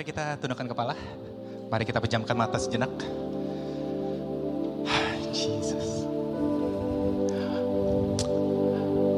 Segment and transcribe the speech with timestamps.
[0.00, 0.96] Mari kita tundukkan kepala.
[1.68, 2.88] Mari kita pejamkan mata sejenak.
[5.28, 6.08] Jesus.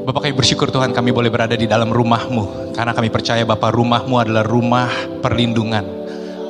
[0.02, 2.74] Bapak kami bersyukur Tuhan kami boleh berada di dalam rumahmu.
[2.74, 4.90] Karena kami percaya Bapak rumahmu adalah rumah
[5.22, 5.86] perlindungan.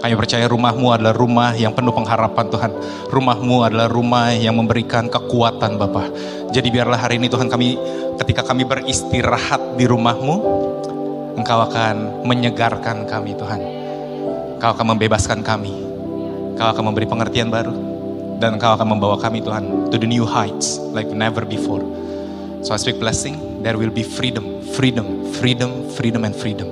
[0.01, 2.73] Kami percaya rumahmu adalah rumah yang penuh pengharapan Tuhan.
[3.13, 6.09] Rumahmu adalah rumah yang memberikan kekuatan Bapak.
[6.57, 7.77] Jadi biarlah hari ini Tuhan kami
[8.17, 10.37] ketika kami beristirahat di rumahmu,
[11.37, 13.82] Engkau akan menyegarkan kami Tuhan.
[14.63, 15.75] Engkau akan membebaskan kami.
[16.55, 17.75] Engkau akan memberi pengertian baru.
[18.39, 21.83] Dan Engkau akan membawa kami Tuhan to the new heights like never before.
[22.63, 26.71] So I speak blessing, there will be freedom, freedom, freedom, freedom and freedom.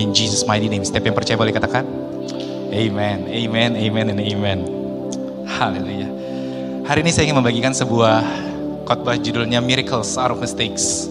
[0.00, 0.80] In Jesus mighty name.
[0.80, 1.84] Setiap yang percaya boleh katakan.
[2.72, 4.58] Amen, amen, amen, and amen.
[5.44, 6.08] Haleluya.
[6.88, 8.24] Hari ini saya ingin membagikan sebuah
[8.88, 11.04] khotbah judulnya Miracles Out of Mistakes.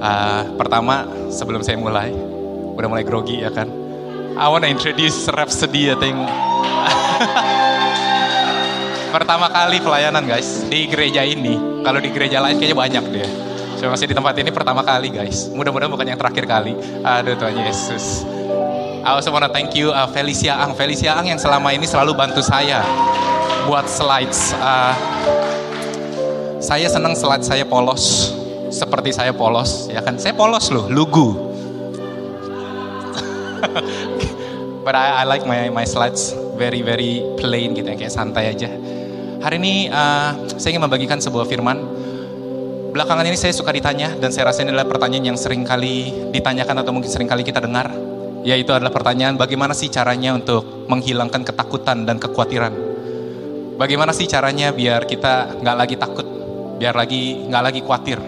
[0.00, 2.08] Uh, pertama, sebelum saya mulai,
[2.72, 3.84] udah mulai grogi ya kan?
[4.36, 6.12] I wanna introduce Rhapsody, I think.
[9.16, 11.56] Pertama kali pelayanan guys, di gereja ini.
[11.80, 13.28] Kalau di gereja lain kayaknya banyak deh.
[13.80, 15.48] Cuma masih di tempat ini pertama kali guys.
[15.56, 16.76] Mudah-mudahan bukan yang terakhir kali.
[17.00, 18.28] Aduh Tuhan Yesus.
[19.08, 20.76] I also wanna thank you uh, Felicia Ang.
[20.76, 22.84] Felicia Ang yang selama ini selalu bantu saya
[23.64, 24.52] buat slides.
[24.60, 24.92] Uh,
[26.60, 28.36] saya senang slide saya polos.
[28.68, 30.20] Seperti saya polos, ya kan?
[30.20, 31.56] Saya polos loh, lugu.
[34.86, 38.70] But I, I like my my slides very very plain gitu ya, kayak santai aja.
[39.42, 41.82] Hari ini uh, saya ingin membagikan sebuah firman.
[42.94, 46.86] Belakangan ini saya suka ditanya dan saya rasa ini adalah pertanyaan yang sering kali ditanyakan
[46.86, 47.90] atau mungkin sering kali kita dengar.
[48.46, 52.70] Yaitu adalah pertanyaan bagaimana sih caranya untuk menghilangkan ketakutan dan kekhawatiran.
[53.82, 56.30] Bagaimana sih caranya biar kita nggak lagi takut,
[56.78, 58.22] biar lagi nggak lagi khawatir.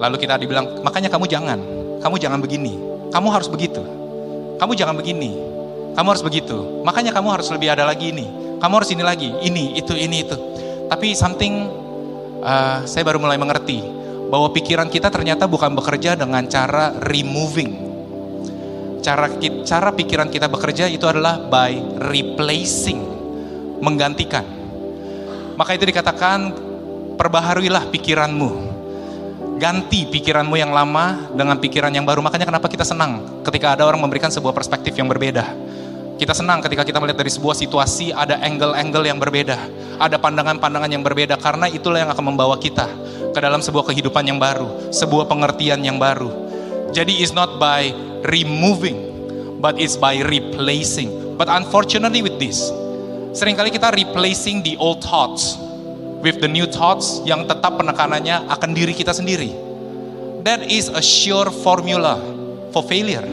[0.00, 1.60] Lalu kita dibilang, makanya kamu jangan,
[2.00, 3.80] kamu jangan begini, kamu harus begitu,
[4.58, 5.32] kamu jangan begini,
[5.96, 6.82] kamu harus begitu.
[6.84, 8.26] Makanya kamu harus lebih ada lagi ini,
[8.60, 10.36] kamu harus ini lagi, ini, itu, ini, itu.
[10.88, 11.68] Tapi something
[12.42, 13.80] uh, saya baru mulai mengerti
[14.28, 17.88] bahwa pikiran kita ternyata bukan bekerja dengan cara removing.
[19.00, 19.30] Cara
[19.64, 23.00] cara pikiran kita bekerja itu adalah by replacing,
[23.80, 24.44] menggantikan.
[25.56, 26.52] Maka itu dikatakan
[27.18, 28.77] perbaharuilah pikiranmu.
[29.58, 32.22] Ganti pikiranmu yang lama dengan pikiran yang baru.
[32.22, 35.50] Makanya kenapa kita senang ketika ada orang memberikan sebuah perspektif yang berbeda.
[36.14, 39.58] Kita senang ketika kita melihat dari sebuah situasi ada angle-angle yang berbeda,
[39.98, 42.86] ada pandangan-pandangan yang berbeda karena itulah yang akan membawa kita
[43.34, 46.30] ke dalam sebuah kehidupan yang baru, sebuah pengertian yang baru.
[46.94, 47.90] Jadi it's not by
[48.30, 48.98] removing,
[49.58, 51.34] but it's by replacing.
[51.38, 52.62] But unfortunately with this,
[53.34, 55.54] sering kali kita replacing the old thoughts
[56.22, 59.54] with the new thoughts yang tetap penekanannya akan diri kita sendiri.
[60.42, 62.18] That is a sure formula
[62.74, 63.26] for failure.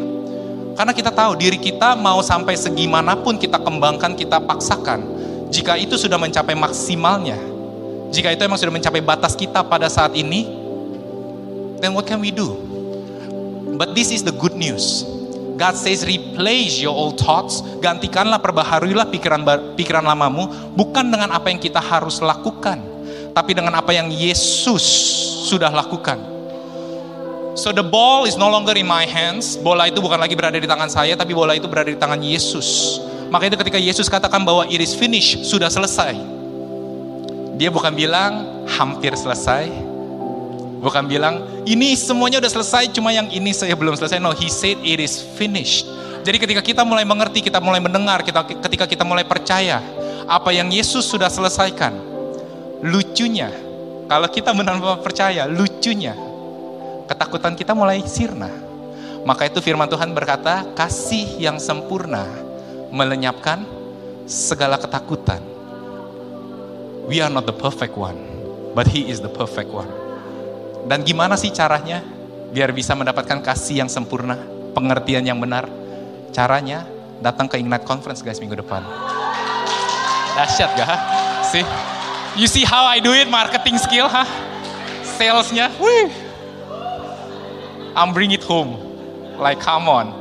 [0.76, 5.08] Karena kita tahu diri kita mau sampai segimanapun kita kembangkan, kita paksakan.
[5.48, 7.40] Jika itu sudah mencapai maksimalnya,
[8.12, 10.44] jika itu memang sudah mencapai batas kita pada saat ini,
[11.80, 12.60] then what can we do?
[13.80, 15.08] But this is the good news.
[15.56, 19.48] God says replace your old thoughts, gantikanlah perbaharuilah pikiran
[19.80, 22.84] pikiran lamamu bukan dengan apa yang kita harus lakukan,
[23.32, 24.84] tapi dengan apa yang Yesus
[25.48, 26.20] sudah lakukan.
[27.56, 29.56] So the ball is no longer in my hands.
[29.56, 33.00] Bola itu bukan lagi berada di tangan saya, tapi bola itu berada di tangan Yesus.
[33.32, 36.20] Maka itu ketika Yesus katakan bahwa it is finished, sudah selesai.
[37.56, 39.95] Dia bukan bilang hampir selesai.
[40.86, 44.22] Bukan bilang ini semuanya udah selesai, cuma yang ini saya belum selesai.
[44.22, 45.90] No, he said it is finished.
[46.22, 49.82] Jadi ketika kita mulai mengerti, kita mulai mendengar, kita, ketika kita mulai percaya
[50.30, 51.90] apa yang Yesus sudah selesaikan,
[52.86, 53.50] lucunya,
[54.06, 56.14] kalau kita benar percaya, lucunya,
[57.10, 58.54] ketakutan kita mulai sirna.
[59.26, 62.30] Maka itu firman Tuhan berkata, kasih yang sempurna
[62.94, 63.66] melenyapkan
[64.30, 65.42] segala ketakutan.
[67.10, 68.22] We are not the perfect one,
[68.78, 70.05] but he is the perfect one.
[70.86, 72.06] Dan gimana sih caranya
[72.54, 74.38] biar bisa mendapatkan kasih yang sempurna,
[74.78, 75.66] pengertian yang benar?
[76.30, 76.86] Caranya
[77.20, 78.86] datang ke Ignite Conference guys minggu depan.
[80.38, 81.00] Dahsyat gak?
[81.50, 81.66] See?
[82.38, 84.28] You see how I do it marketing skill, ha?
[85.16, 86.12] Salesnya, wih.
[87.96, 88.76] I'm bring it home.
[89.40, 90.12] Like come on.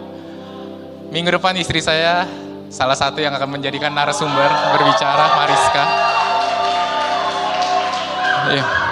[1.10, 2.24] Minggu depan istri saya
[2.70, 5.84] salah satu yang akan menjadikan narasumber berbicara Mariska.
[8.54, 8.83] Yeah.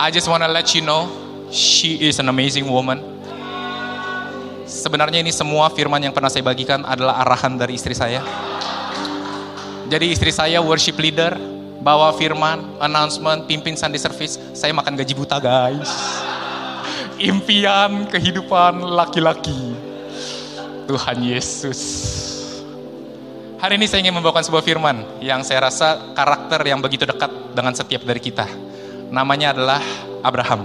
[0.00, 1.12] I just wanna let you know
[1.52, 3.04] she is an amazing woman.
[4.64, 8.24] Sebenarnya ini semua firman yang pernah saya bagikan adalah arahan dari istri saya.
[9.92, 11.36] Jadi istri saya worship leader,
[11.84, 15.92] bawa firman, announcement, pimpin Sunday service, saya makan gaji buta guys.
[17.20, 19.76] Impian kehidupan laki-laki.
[20.88, 21.80] Tuhan Yesus.
[23.60, 27.76] Hari ini saya ingin membawakan sebuah firman yang saya rasa karakter yang begitu dekat dengan
[27.76, 28.69] setiap dari kita.
[29.10, 29.82] Namanya adalah
[30.22, 30.62] Abraham.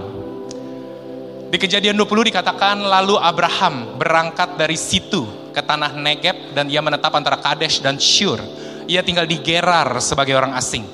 [1.50, 7.10] Di kejadian 20 dikatakan lalu Abraham berangkat dari situ ke tanah Negeb dan ia menetap
[7.14, 8.38] antara Kadesh dan Shur.
[8.86, 10.86] Ia tinggal di Gerar sebagai orang asing.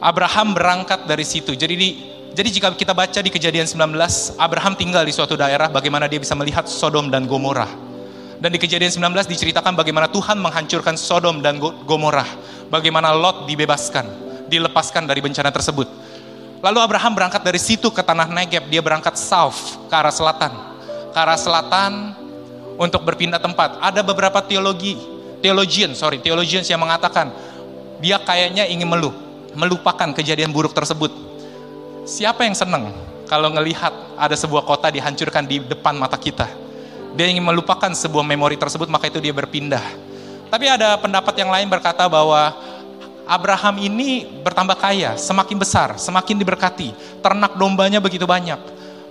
[0.00, 1.52] Abraham berangkat dari situ.
[1.52, 1.88] Jadi di,
[2.32, 6.32] jadi jika kita baca di kejadian 19, Abraham tinggal di suatu daerah bagaimana dia bisa
[6.32, 7.68] melihat Sodom dan Gomorrah.
[8.40, 12.28] Dan di kejadian 19 diceritakan bagaimana Tuhan menghancurkan Sodom dan Gomorrah.
[12.72, 14.08] Bagaimana Lot dibebaskan,
[14.48, 16.09] dilepaskan dari bencana tersebut.
[16.60, 20.52] Lalu Abraham berangkat dari situ ke tanah Negeb, dia berangkat south ke arah selatan.
[21.08, 22.12] Ke arah selatan
[22.76, 23.80] untuk berpindah tempat.
[23.80, 25.00] Ada beberapa teologi,
[25.40, 27.32] theologian, sorry, theologians yang mengatakan
[28.00, 29.16] dia kayaknya ingin melup,
[29.56, 31.08] melupakan kejadian buruk tersebut.
[32.04, 32.92] Siapa yang senang
[33.24, 36.44] kalau ngelihat ada sebuah kota dihancurkan di depan mata kita?
[37.16, 39.82] Dia ingin melupakan sebuah memori tersebut, maka itu dia berpindah.
[40.52, 42.52] Tapi ada pendapat yang lain berkata bahwa
[43.30, 46.90] Abraham ini bertambah kaya, semakin besar, semakin diberkati.
[47.22, 48.58] Ternak dombanya begitu banyak.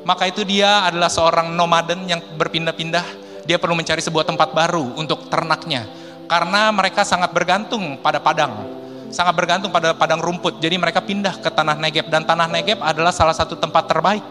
[0.04, 3.32] Maka itu dia adalah seorang nomaden yang berpindah-pindah.
[3.48, 5.88] Dia perlu mencari sebuah tempat baru untuk ternaknya.
[6.28, 8.68] Karena mereka sangat bergantung pada padang.
[9.08, 10.60] Sangat bergantung pada padang rumput.
[10.60, 12.12] Jadi mereka pindah ke tanah Negeb.
[12.12, 14.28] Dan tanah Negeb adalah salah satu tempat terbaik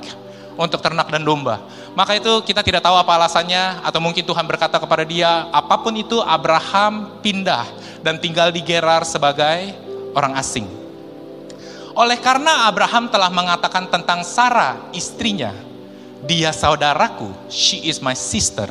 [0.60, 1.64] untuk ternak dan domba.
[1.96, 5.96] Maka itu kita tidak tahu apa alasannya atau mungkin Tuhan berkata kepada dia, apa pun
[5.96, 7.64] itu Abraham pindah
[8.02, 9.74] dan tinggal di Gerar sebagai
[10.14, 10.66] orang asing.
[11.98, 15.50] Oleh karena Abraham telah mengatakan tentang Sarah istrinya,
[16.22, 18.70] dia saudaraku, she is my sister.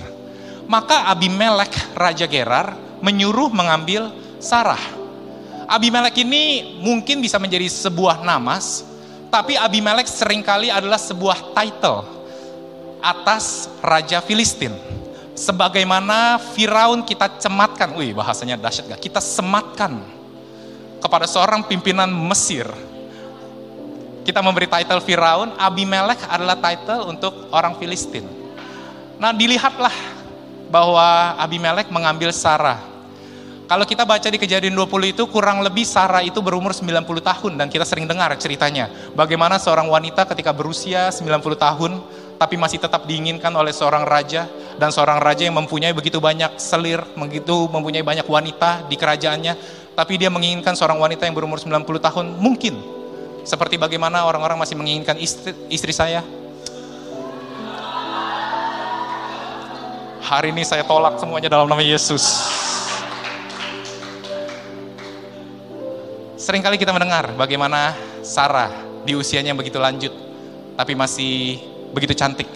[0.67, 4.79] Maka Abimelek Raja Gerar menyuruh mengambil Sarah.
[5.67, 8.87] Abimelek ini mungkin bisa menjadi sebuah namas,
[9.27, 12.07] tapi Abimelek sering kali adalah sebuah title
[13.03, 14.86] atas Raja Filistin.
[15.37, 19.01] Sebagaimana Firaun kita cematkan, wih bahasanya dahsyat gak?
[19.05, 20.01] Kita sematkan
[20.97, 22.65] kepada seorang pimpinan Mesir.
[24.25, 28.25] Kita memberi title Firaun, Abimelek adalah title untuk orang Filistin.
[29.21, 29.93] Nah dilihatlah
[30.73, 32.81] bahwa Abimelek mengambil Sarah.
[33.69, 37.67] Kalau kita baca di kejadian 20 itu kurang lebih Sarah itu berumur 90 tahun dan
[37.69, 38.89] kita sering dengar ceritanya.
[39.13, 41.99] Bagaimana seorang wanita ketika berusia 90 tahun
[42.37, 44.45] tapi masih tetap diinginkan oleh seorang raja
[44.77, 49.53] dan seorang raja yang mempunyai begitu banyak selir, begitu mempunyai banyak wanita di kerajaannya,
[49.97, 52.77] tapi dia menginginkan seorang wanita yang berumur 90 tahun, mungkin
[53.41, 56.21] seperti bagaimana orang-orang masih menginginkan istri, istri saya.
[60.21, 62.21] Hari ini saya tolak semuanya dalam nama Yesus.
[66.37, 68.69] Seringkali kita mendengar bagaimana Sarah
[69.07, 70.11] di usianya yang begitu lanjut,
[70.75, 72.49] tapi masih begitu cantik.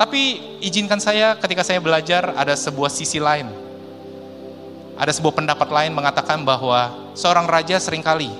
[0.00, 3.52] Tapi izinkan saya ketika saya belajar ada sebuah sisi lain.
[4.96, 8.32] Ada sebuah pendapat lain mengatakan bahwa seorang raja sering kali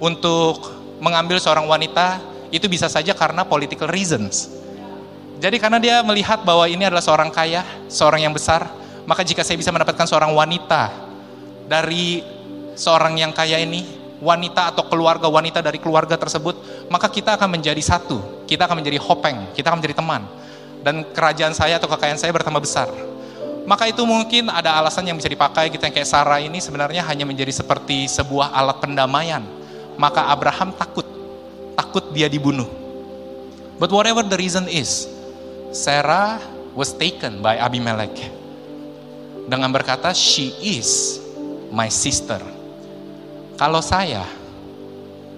[0.00, 2.20] untuk mengambil seorang wanita
[2.52, 4.52] itu bisa saja karena political reasons.
[5.40, 8.68] Jadi karena dia melihat bahwa ini adalah seorang kaya, seorang yang besar,
[9.08, 10.92] maka jika saya bisa mendapatkan seorang wanita
[11.66, 12.22] dari
[12.76, 17.82] seorang yang kaya ini, wanita atau keluarga wanita dari keluarga tersebut, maka kita akan menjadi
[17.82, 18.46] satu.
[18.46, 20.22] Kita akan menjadi hopeng, kita akan menjadi teman.
[20.86, 22.86] Dan kerajaan saya atau kekayaan saya bertambah besar.
[23.66, 27.22] Maka itu mungkin ada alasan yang bisa dipakai kita yang kayak Sarah ini sebenarnya hanya
[27.22, 29.42] menjadi seperti sebuah alat pendamaian.
[29.94, 31.06] Maka Abraham takut,
[31.78, 32.66] takut dia dibunuh.
[33.78, 35.06] But whatever the reason is,
[35.70, 36.42] Sarah
[36.74, 38.14] was taken by Abimelech.
[39.46, 41.18] Dengan berkata, she is
[41.70, 42.38] my sister.
[43.56, 44.24] Kalau saya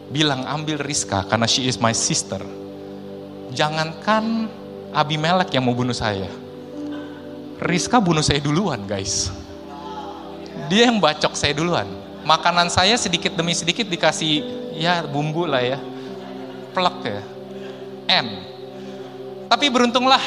[0.09, 2.40] bilang ambil Rizka karena she is my sister,
[3.50, 4.49] jangankan
[4.94, 6.30] Abimelek yang mau bunuh saya.
[7.59, 9.35] Rizka bunuh saya duluan guys.
[10.71, 11.87] Dia yang bacok saya duluan.
[12.23, 14.42] Makanan saya sedikit demi sedikit dikasih
[14.78, 15.78] ya bumbu lah ya.
[16.71, 17.23] Plek ya.
[18.23, 18.26] N.
[19.50, 20.23] Tapi beruntunglah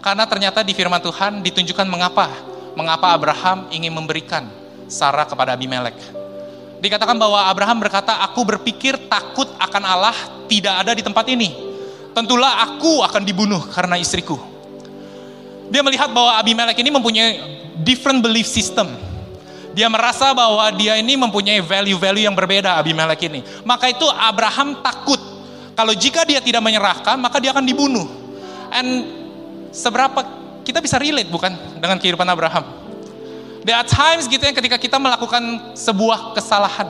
[0.00, 2.30] karena ternyata di firman Tuhan ditunjukkan mengapa.
[2.78, 4.46] Mengapa Abraham ingin memberikan
[4.86, 6.15] Sarah kepada Abimelek.
[6.86, 10.14] Dikatakan bahwa Abraham berkata, aku berpikir takut akan Allah
[10.46, 11.50] tidak ada di tempat ini.
[12.14, 14.38] Tentulah aku akan dibunuh karena istriku.
[15.66, 17.30] Dia melihat bahwa Abimelek ini mempunyai
[17.82, 18.86] different belief system.
[19.74, 23.42] Dia merasa bahwa dia ini mempunyai value-value yang berbeda Abimelek ini.
[23.66, 25.18] Maka itu Abraham takut.
[25.74, 28.06] Kalau jika dia tidak menyerahkan, maka dia akan dibunuh.
[28.70, 29.10] And
[29.74, 30.22] seberapa
[30.62, 32.85] kita bisa relate bukan dengan kehidupan Abraham?
[33.66, 36.86] There are times gitu yang ketika kita melakukan sebuah kesalahan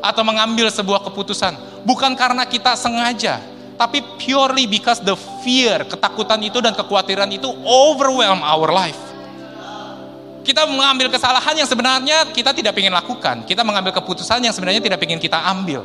[0.00, 1.52] atau mengambil sebuah keputusan,
[1.84, 3.44] bukan karena kita sengaja,
[3.76, 5.12] tapi purely because the
[5.44, 8.96] fear, ketakutan itu dan kekhawatiran itu overwhelm our life.
[10.48, 13.44] Kita mengambil kesalahan yang sebenarnya kita tidak ingin lakukan.
[13.44, 15.84] Kita mengambil keputusan yang sebenarnya tidak ingin kita ambil.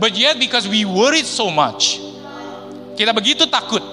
[0.00, 2.00] But yet because we worried so much,
[2.96, 3.84] kita begitu takut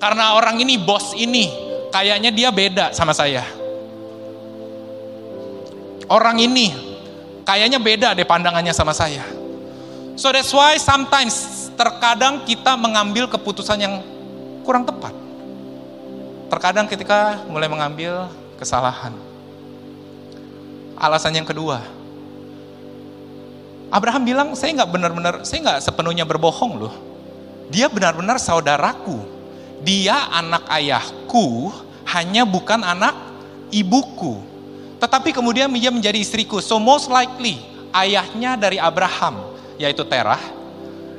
[0.00, 1.52] karena orang ini bos ini
[1.92, 3.63] kayaknya dia beda sama saya.
[6.08, 6.72] Orang ini
[7.44, 9.24] kayaknya beda deh pandangannya sama saya.
[10.14, 13.94] So that's why sometimes terkadang kita mengambil keputusan yang
[14.62, 15.12] kurang tepat.
[16.52, 18.30] Terkadang ketika mulai mengambil
[18.60, 19.10] kesalahan.
[20.94, 21.82] Alasan yang kedua,
[23.90, 26.94] Abraham bilang, saya nggak benar-benar, saya nggak sepenuhnya berbohong loh.
[27.70, 29.22] Dia benar-benar saudaraku.
[29.82, 31.70] Dia anak ayahku,
[32.10, 33.14] hanya bukan anak
[33.70, 34.53] ibuku.
[35.04, 36.64] Tetapi kemudian dia menjadi istriku.
[36.64, 37.60] So most likely,
[37.92, 40.40] ayahnya dari Abraham, yaitu Terah,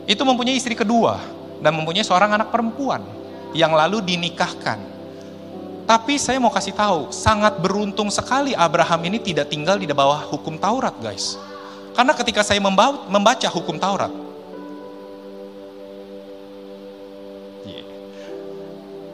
[0.09, 1.21] itu mempunyai istri kedua
[1.61, 3.05] dan mempunyai seorang anak perempuan
[3.53, 4.81] yang lalu dinikahkan.
[5.85, 10.57] Tapi saya mau kasih tahu, sangat beruntung sekali Abraham ini tidak tinggal di bawah hukum
[10.57, 11.37] Taurat, guys.
[11.93, 12.57] Karena ketika saya
[13.05, 14.09] membaca hukum Taurat,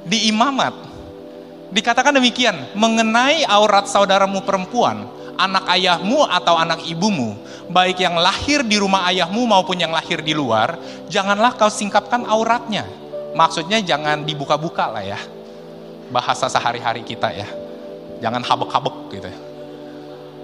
[0.08, 0.91] di imamat
[1.72, 5.08] dikatakan demikian, mengenai aurat saudaramu perempuan,
[5.40, 7.34] anak ayahmu atau anak ibumu,
[7.72, 12.86] baik yang lahir di rumah ayahmu maupun yang lahir di luar, janganlah kau singkapkan auratnya.
[13.32, 15.20] Maksudnya jangan dibuka-buka lah ya
[16.12, 17.48] bahasa sehari-hari kita ya.
[18.20, 19.40] Jangan habek-habek gitu ya.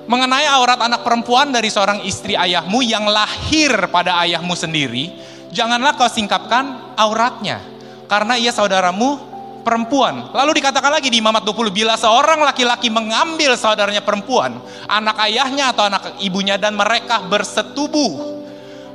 [0.07, 5.12] Mengenai aurat anak perempuan dari seorang istri ayahmu yang lahir pada ayahmu sendiri,
[5.51, 7.60] janganlah kau singkapkan auratnya.
[8.07, 9.26] Karena ia saudaramu
[9.67, 10.31] perempuan.
[10.31, 15.83] Lalu dikatakan lagi di Imamat 20, bila seorang laki-laki mengambil saudaranya perempuan, anak ayahnya atau
[15.91, 18.39] anak ibunya dan mereka bersetubuh,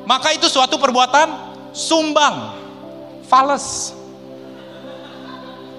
[0.09, 1.29] maka itu suatu perbuatan
[1.77, 2.57] sumbang,
[3.29, 3.93] fals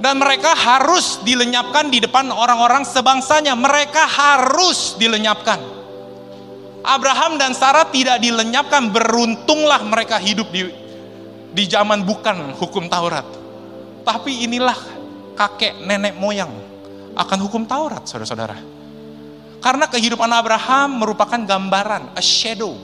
[0.04, 3.56] dan mereka harus dilenyapkan di depan orang-orang sebangsanya.
[3.56, 5.64] Mereka harus dilenyapkan.
[6.84, 8.92] Abraham dan Sarah tidak dilenyapkan.
[8.92, 10.68] Beruntunglah mereka hidup di
[11.56, 13.43] di zaman bukan hukum Taurat.
[14.04, 14.76] Tapi inilah
[15.40, 16.52] kakek nenek moyang
[17.16, 18.60] akan hukum Taurat, saudara-saudara.
[19.64, 22.76] Karena kehidupan Abraham merupakan gambaran, a shadow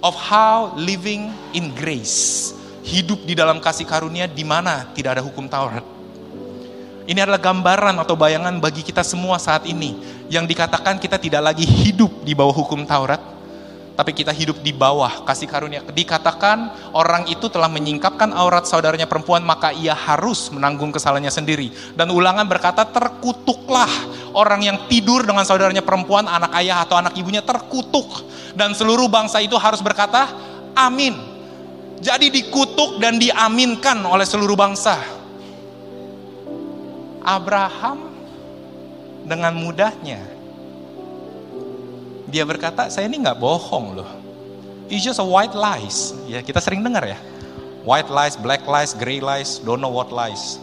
[0.00, 2.56] of how living in grace.
[2.88, 5.84] Hidup di dalam kasih karunia di mana tidak ada hukum Taurat.
[7.08, 9.96] Ini adalah gambaran atau bayangan bagi kita semua saat ini
[10.28, 13.20] yang dikatakan kita tidak lagi hidup di bawah hukum Taurat,
[13.98, 15.82] tapi kita hidup di bawah kasih karunia.
[15.82, 21.74] Dikatakan orang itu telah menyingkapkan aurat saudaranya perempuan, maka ia harus menanggung kesalahannya sendiri.
[21.98, 23.90] Dan ulangan berkata, terkutuklah
[24.38, 28.22] orang yang tidur dengan saudaranya perempuan, anak ayah atau anak ibunya terkutuk.
[28.54, 30.30] Dan seluruh bangsa itu harus berkata,
[30.78, 31.18] amin.
[31.98, 34.94] Jadi dikutuk dan diaminkan oleh seluruh bangsa.
[37.26, 38.14] Abraham
[39.26, 40.37] dengan mudahnya
[42.28, 44.10] dia berkata, saya ini nggak bohong loh.
[44.88, 46.16] It's just a white lies.
[46.28, 47.16] Ya kita sering dengar ya.
[47.88, 50.60] White lies, black lies, gray lies, don't know what lies.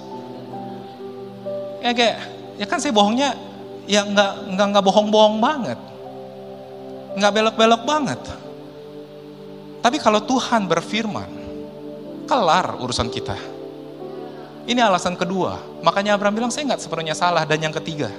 [1.81, 2.17] Ya kayak,
[2.57, 3.33] ya kan saya bohongnya
[3.85, 5.77] ya nggak nggak nggak bohong-bohong banget,
[7.17, 8.21] nggak belok-belok banget.
[9.85, 11.29] Tapi kalau Tuhan berfirman,
[12.25, 13.37] kelar urusan kita.
[14.65, 15.61] Ini alasan kedua.
[15.85, 17.45] Makanya Abraham bilang, saya nggak sepenuhnya salah.
[17.45, 18.09] Dan yang ketiga,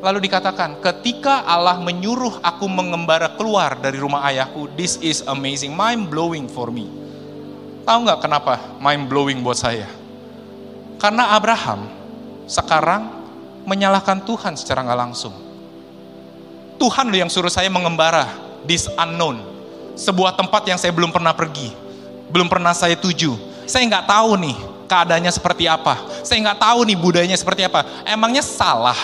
[0.00, 6.08] lalu dikatakan, ketika Allah menyuruh aku mengembara keluar dari rumah ayahku, this is amazing, mind
[6.08, 6.88] blowing for me.
[7.84, 9.88] Tahu nggak kenapa mind blowing buat saya?
[11.00, 11.88] Karena Abraham
[12.44, 13.08] sekarang
[13.64, 15.32] menyalahkan Tuhan secara nggak langsung.
[16.80, 18.24] Tuhan loh yang suruh saya mengembara
[18.64, 19.44] this unknown,
[19.96, 21.72] sebuah tempat yang saya belum pernah pergi,
[22.32, 23.36] belum pernah saya tuju.
[23.68, 24.56] Saya nggak tahu nih
[24.88, 26.00] keadaannya seperti apa.
[26.24, 27.84] Saya nggak tahu nih budayanya seperti apa.
[28.08, 28.96] Emangnya salah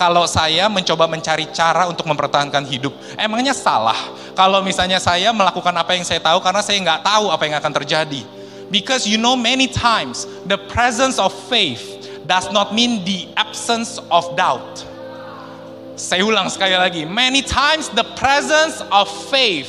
[0.00, 2.96] kalau saya mencoba mencari cara untuk mempertahankan hidup.
[3.20, 7.42] Emangnya salah kalau misalnya saya melakukan apa yang saya tahu karena saya nggak tahu apa
[7.44, 8.24] yang akan terjadi.
[8.72, 11.84] Because you know many times the presence of faith
[12.24, 14.88] does not mean the absence of doubt.
[16.00, 19.68] Saya ulang sekali lagi, many times the presence of faith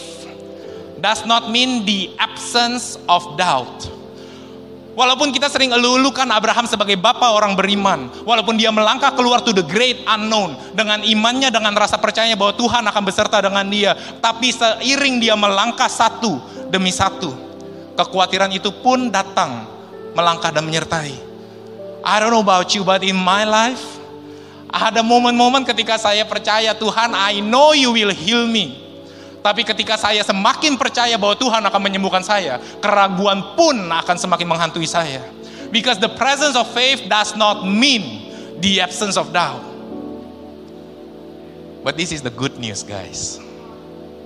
[1.03, 3.83] does not mean the absence of doubt.
[4.91, 9.63] Walaupun kita sering elulukan Abraham sebagai bapak orang beriman, walaupun dia melangkah keluar to the
[9.63, 15.23] great unknown dengan imannya dengan rasa percaya bahwa Tuhan akan beserta dengan dia, tapi seiring
[15.23, 17.31] dia melangkah satu demi satu,
[17.95, 19.63] kekhawatiran itu pun datang
[20.11, 21.15] melangkah dan menyertai.
[22.03, 23.79] I don't know about you, but in my life,
[24.67, 28.90] ada momen-momen ketika saya percaya Tuhan, I know you will heal me.
[29.41, 34.85] Tapi ketika saya semakin percaya bahwa Tuhan akan menyembuhkan saya, keraguan pun akan semakin menghantui
[34.85, 35.25] saya.
[35.73, 38.29] Because the presence of faith does not mean
[38.61, 39.65] the absence of doubt.
[41.81, 43.41] But this is the good news, guys.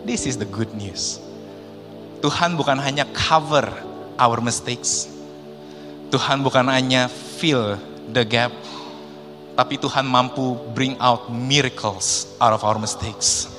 [0.03, 1.23] This is the good news.
[2.19, 3.71] Tuhan bukan hanya cover
[4.19, 5.07] our mistakes.
[6.11, 7.79] Tuhan bukan hanya fill
[8.11, 8.51] the gap,
[9.55, 13.54] tapi Tuhan mampu bring out miracles out of our mistakes.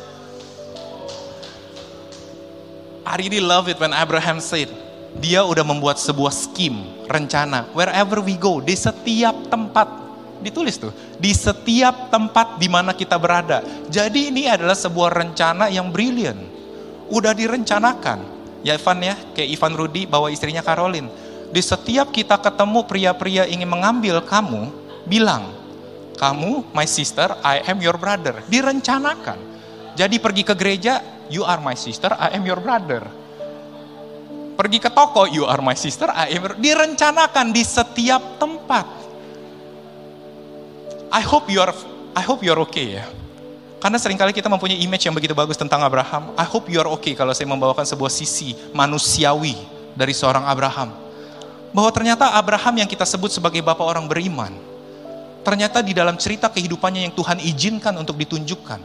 [3.07, 4.67] I really love it when Abraham said,
[5.23, 9.87] dia udah membuat sebuah scheme, rencana, wherever we go, di setiap tempat,
[10.43, 13.63] ditulis tuh, di setiap tempat di mana kita berada.
[13.87, 16.43] Jadi ini adalah sebuah rencana yang brilliant,
[17.07, 18.35] udah direncanakan.
[18.67, 21.07] Ya Ivan ya, kayak Ivan Rudi bawa istrinya Caroline.
[21.55, 24.75] Di setiap kita ketemu pria-pria ingin mengambil kamu,
[25.07, 25.55] bilang,
[26.19, 28.43] kamu my sister, I am your brother.
[28.51, 29.39] Direncanakan.
[29.95, 33.07] Jadi pergi ke gereja, you are my sister, I am your brother.
[34.57, 36.55] Pergi ke toko, you are my sister, I am your...
[36.57, 38.89] Direncanakan di setiap tempat.
[41.13, 41.73] I hope you are
[42.17, 43.05] I hope you are okay ya.
[43.77, 46.33] Karena sering kali kita mempunyai image yang begitu bagus tentang Abraham.
[46.33, 49.53] I hope you are okay kalau saya membawakan sebuah sisi manusiawi
[49.93, 50.97] dari seorang Abraham.
[51.77, 54.57] Bahwa ternyata Abraham yang kita sebut sebagai bapak orang beriman.
[55.45, 58.81] Ternyata di dalam cerita kehidupannya yang Tuhan izinkan untuk ditunjukkan.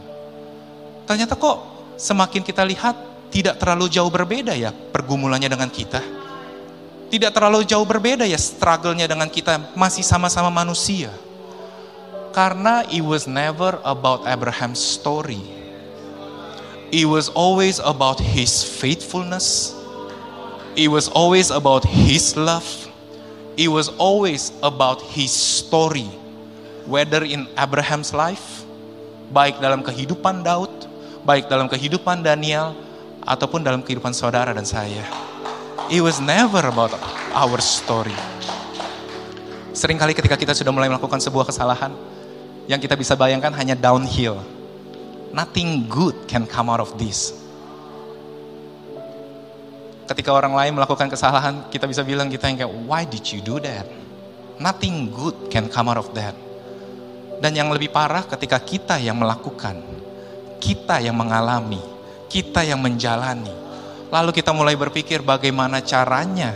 [1.08, 1.56] Ternyata kok
[2.02, 2.98] semakin kita lihat
[3.30, 6.02] tidak terlalu jauh berbeda ya pergumulannya dengan kita.
[7.06, 11.14] Tidak terlalu jauh berbeda ya struggle-nya dengan kita, masih sama-sama manusia.
[12.32, 15.40] Karena it was never about Abraham's story.
[16.88, 19.76] It was always about his faithfulness.
[20.72, 22.64] It was always about his love.
[23.60, 26.08] It was always about his story.
[26.88, 28.64] Whether in Abraham's life,
[29.28, 30.72] baik dalam kehidupan Daud,
[31.22, 32.74] baik dalam kehidupan Daniel,
[33.22, 35.06] ataupun dalam kehidupan saudara dan saya.
[35.90, 36.94] It was never about
[37.34, 38.14] our story.
[39.72, 41.94] Seringkali ketika kita sudah mulai melakukan sebuah kesalahan,
[42.66, 44.42] yang kita bisa bayangkan hanya downhill.
[45.32, 47.32] Nothing good can come out of this.
[50.04, 53.56] Ketika orang lain melakukan kesalahan, kita bisa bilang kita yang kayak, why did you do
[53.64, 53.88] that?
[54.60, 56.36] Nothing good can come out of that.
[57.40, 59.80] Dan yang lebih parah ketika kita yang melakukan,
[60.62, 61.82] kita yang mengalami,
[62.30, 63.50] kita yang menjalani.
[64.14, 66.54] Lalu kita mulai berpikir bagaimana caranya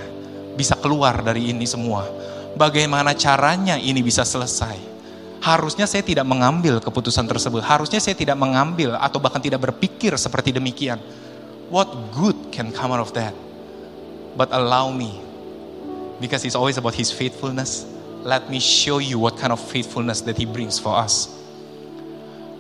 [0.55, 2.07] bisa keluar dari ini semua.
[2.55, 4.95] Bagaimana caranya ini bisa selesai.
[5.43, 7.61] Harusnya saya tidak mengambil keputusan tersebut.
[7.67, 10.97] Harusnya saya tidak mengambil atau bahkan tidak berpikir seperti demikian.
[11.69, 13.35] What good can come out of that?
[14.39, 15.19] But allow me,
[16.23, 17.85] because it's always about His faithfulness.
[18.25, 21.36] Let me show you what kind of faithfulness that He brings for us.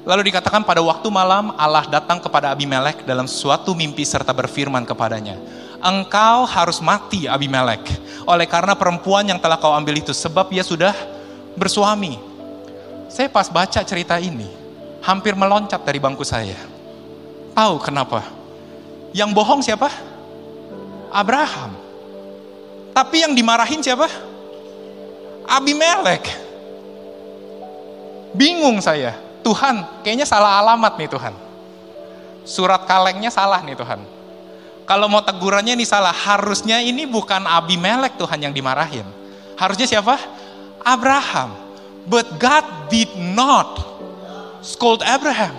[0.07, 5.35] Lalu dikatakan pada waktu malam Allah datang kepada Abimelek dalam suatu mimpi serta berfirman kepadanya,
[5.83, 7.83] Engkau harus mati Abimelek
[8.23, 10.95] oleh karena perempuan yang telah kau ambil itu sebab ia sudah
[11.59, 12.23] bersuami.
[13.11, 14.47] Saya pas baca cerita ini,
[15.03, 16.55] hampir meloncat dari bangku saya.
[17.59, 18.23] Tahu kenapa?
[19.11, 19.91] Yang bohong siapa?
[21.11, 21.75] Abraham.
[22.95, 24.07] Tapi yang dimarahin siapa?
[25.51, 26.31] Abimelek.
[28.39, 29.26] Bingung saya.
[29.47, 31.35] Tuhan, kayaknya salah alamat nih Tuhan.
[32.43, 34.03] Surat kalengnya salah nih Tuhan.
[34.87, 39.07] Kalau mau tegurannya ini salah, harusnya ini bukan Abimelek Tuhan yang dimarahin.
[39.55, 40.19] Harusnya siapa?
[40.83, 41.55] Abraham.
[42.11, 43.79] But God did not
[44.67, 45.55] scold Abraham.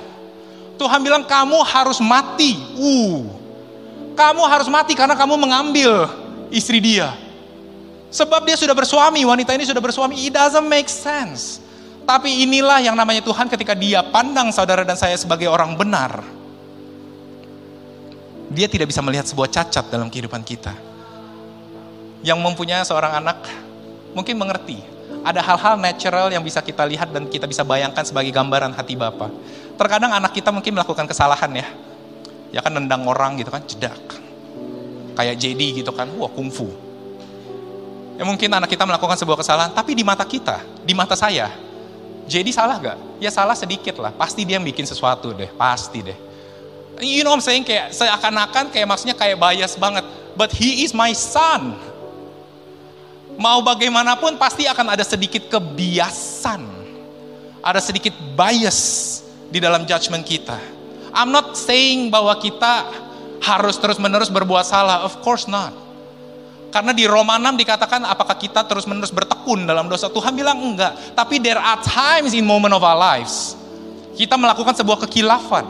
[0.76, 2.60] Tuhan bilang kamu harus mati.
[2.76, 3.24] Uh,
[4.16, 6.12] kamu harus mati karena kamu mengambil
[6.52, 7.16] istri dia.
[8.12, 10.16] Sebab dia sudah bersuami, wanita ini sudah bersuami.
[10.24, 11.67] It doesn't make sense.
[12.08, 16.24] Tapi inilah yang namanya Tuhan ketika dia pandang saudara dan saya sebagai orang benar.
[18.48, 20.72] Dia tidak bisa melihat sebuah cacat dalam kehidupan kita.
[22.24, 23.44] Yang mempunyai seorang anak
[24.16, 24.80] mungkin mengerti.
[25.28, 29.28] Ada hal-hal natural yang bisa kita lihat dan kita bisa bayangkan sebagai gambaran hati Bapa.
[29.76, 31.68] Terkadang anak kita mungkin melakukan kesalahan ya.
[32.56, 34.00] Ya kan nendang orang gitu kan, jedak.
[35.20, 36.72] Kayak JD gitu kan, wah kungfu.
[38.16, 41.67] Ya mungkin anak kita melakukan sebuah kesalahan, tapi di mata kita, di mata saya,
[42.28, 42.98] jadi salah gak?
[43.24, 44.12] Ya salah sedikit lah.
[44.12, 45.48] Pasti dia bikin sesuatu deh.
[45.56, 46.18] Pasti deh.
[47.00, 47.64] You know I'm saying?
[47.64, 50.04] Kayak seakan-akan kayak maksudnya kayak bias banget.
[50.36, 51.80] But he is my son.
[53.40, 56.68] Mau bagaimanapun pasti akan ada sedikit kebiasan.
[57.64, 58.80] Ada sedikit bias
[59.48, 60.60] di dalam judgment kita.
[61.16, 62.92] I'm not saying bahwa kita
[63.40, 65.08] harus terus-menerus berbuat salah.
[65.08, 65.87] Of course not.
[66.78, 70.14] Karena di Roma 6 dikatakan apakah kita terus-menerus bertekun dalam dosa.
[70.14, 71.18] Tuhan bilang enggak.
[71.18, 73.58] Tapi there are times in moment of our lives.
[74.14, 75.66] Kita melakukan sebuah kekilafan.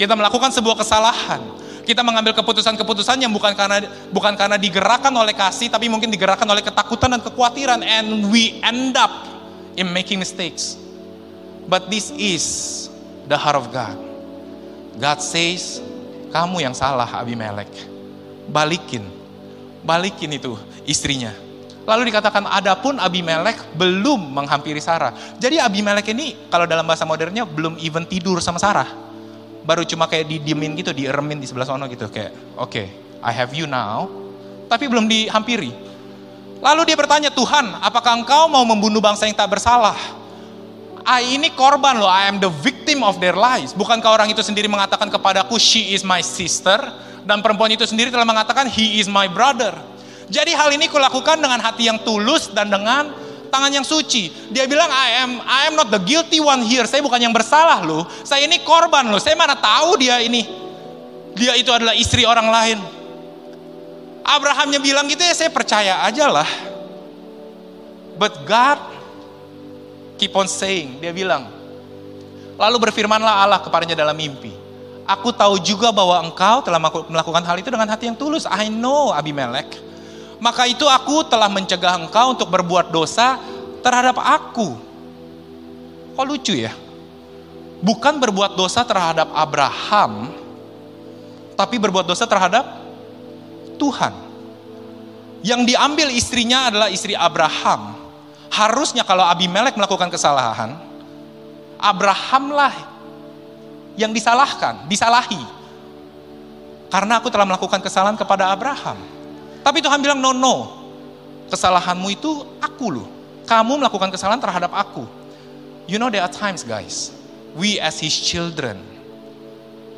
[0.00, 3.80] Kita melakukan sebuah kesalahan kita mengambil keputusan-keputusan yang bukan karena
[4.12, 8.92] bukan karena digerakkan oleh kasih tapi mungkin digerakkan oleh ketakutan dan kekhawatiran and we end
[8.92, 9.24] up
[9.72, 10.76] in making mistakes
[11.64, 12.44] but this is
[13.24, 13.96] the heart of God
[15.00, 15.80] God says
[16.28, 17.72] kamu yang salah Abimelek
[18.52, 19.17] balikin
[19.88, 21.32] balikin itu istrinya
[21.88, 25.16] Lalu dikatakan adapun Abimelek belum menghampiri Sarah.
[25.40, 29.08] Jadi Abimelek ini kalau dalam bahasa modernnya belum even tidur sama Sarah
[29.68, 32.88] baru cuma kayak didiemin gitu, dieremin di sebelah sana gitu kayak, oke, okay,
[33.20, 34.08] I have you now,
[34.64, 35.68] tapi belum dihampiri.
[36.64, 39.94] Lalu dia bertanya, Tuhan, apakah engkau mau membunuh bangsa yang tak bersalah?
[41.04, 43.76] I ini korban loh, I am the victim of their lies.
[43.76, 46.80] Bukankah orang itu sendiri mengatakan kepadaku, she is my sister,
[47.28, 49.76] dan perempuan itu sendiri telah mengatakan, he is my brother.
[50.32, 53.12] Jadi hal ini kulakukan dengan hati yang tulus dan dengan
[53.52, 54.32] tangan yang suci.
[54.48, 56.88] Dia bilang, I am I am not the guilty one here.
[56.88, 58.08] Saya bukan yang bersalah loh.
[58.24, 59.20] Saya ini korban loh.
[59.20, 60.40] Saya mana tahu dia ini.
[61.36, 62.78] Dia itu adalah istri orang lain.
[64.24, 66.48] Abrahamnya bilang gitu ya, saya percaya aja lah.
[68.16, 68.80] But God
[70.16, 71.48] keep on saying, dia bilang.
[72.56, 74.57] Lalu berfirmanlah Allah kepadanya dalam mimpi.
[75.08, 76.76] Aku tahu juga bahwa engkau telah
[77.08, 78.44] melakukan hal itu dengan hati yang tulus.
[78.44, 79.88] I know Abimelech
[80.38, 83.38] maka itu aku telah mencegah engkau untuk berbuat dosa
[83.82, 84.78] terhadap aku.
[86.14, 86.74] Kok lucu ya?
[87.78, 90.34] Bukan berbuat dosa terhadap Abraham,
[91.54, 92.66] tapi berbuat dosa terhadap
[93.78, 94.14] Tuhan.
[95.46, 97.94] Yang diambil istrinya adalah istri Abraham.
[98.50, 100.74] Harusnya kalau Abimelek melakukan kesalahan,
[101.78, 102.74] Abrahamlah
[103.98, 105.42] yang disalahkan, disalahi.
[106.88, 108.96] Karena aku telah melakukan kesalahan kepada Abraham.
[109.66, 110.56] Tapi Tuhan bilang, no, no.
[111.50, 113.08] Kesalahanmu itu aku loh.
[113.44, 115.04] Kamu melakukan kesalahan terhadap aku.
[115.90, 117.10] You know there are times guys,
[117.56, 118.76] we as his children,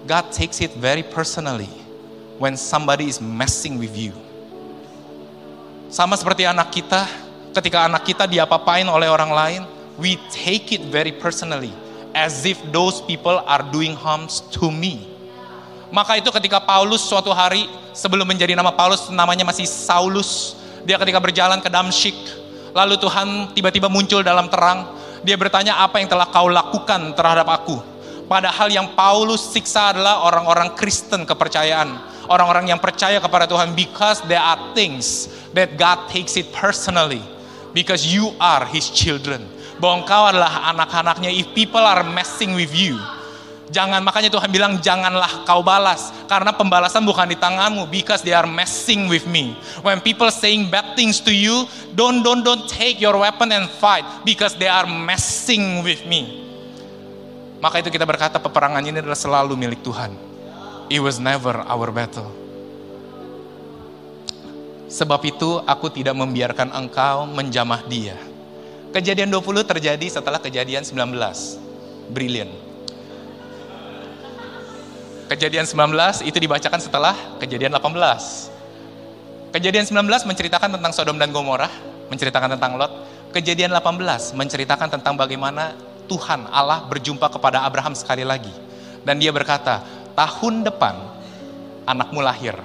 [0.07, 1.71] God takes it very personally
[2.39, 4.15] when somebody is messing with you.
[5.91, 7.11] Sama seperti anak kita,
[7.59, 9.63] ketika anak kita diapa-apain oleh orang lain,
[9.99, 11.75] we take it very personally
[12.14, 15.07] as if those people are doing harms to me.
[15.90, 20.55] Maka itu ketika Paulus suatu hari sebelum menjadi nama Paulus namanya masih Saulus.
[20.87, 22.16] Dia ketika berjalan ke Damsyik,
[22.73, 24.87] lalu Tuhan tiba-tiba muncul dalam terang.
[25.20, 27.77] Dia bertanya apa yang telah kau lakukan terhadap aku.
[28.31, 32.09] Padahal yang Paulus siksa adalah orang-orang Kristen kepercayaan.
[32.31, 37.20] Orang-orang yang percaya kepada Tuhan because there are things that God takes it personally.
[37.75, 39.42] Because you are His children.
[39.81, 41.33] Bahwa engkau adalah anak-anaknya.
[41.33, 43.01] If people are messing with you,
[43.71, 48.51] Jangan makanya Tuhan bilang janganlah kau balas karena pembalasan bukan di tanganmu because they are
[48.51, 49.55] messing with me.
[49.87, 54.03] When people saying bad things to you, don't don't don't take your weapon and fight
[54.27, 56.43] because they are messing with me.
[57.62, 60.19] Maka itu kita berkata peperangan ini adalah selalu milik Tuhan.
[60.90, 62.27] It was never our battle.
[64.90, 68.19] Sebab itu aku tidak membiarkan engkau menjamah dia.
[68.90, 71.14] Kejadian 20 terjadi setelah kejadian 19.
[72.11, 72.50] Brilliant.
[75.31, 78.50] Kejadian 19 itu dibacakan setelah kejadian 18.
[79.55, 81.70] Kejadian 19 menceritakan tentang Sodom dan Gomorrah,
[82.11, 83.07] menceritakan tentang Lot.
[83.31, 85.79] Kejadian 18 menceritakan tentang bagaimana
[86.11, 88.50] Tuhan Allah berjumpa kepada Abraham sekali lagi.
[89.07, 89.87] Dan dia berkata,
[90.18, 90.98] tahun depan
[91.87, 92.59] anakmu lahir.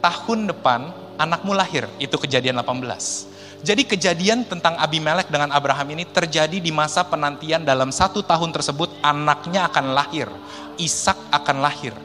[0.00, 0.88] Tahun depan
[1.20, 3.33] anakmu lahir, itu kejadian 18.
[3.64, 9.00] Jadi kejadian tentang Abimelek dengan Abraham ini terjadi di masa penantian dalam satu tahun tersebut
[9.00, 10.28] anaknya akan lahir.
[10.76, 11.96] Ishak akan lahir.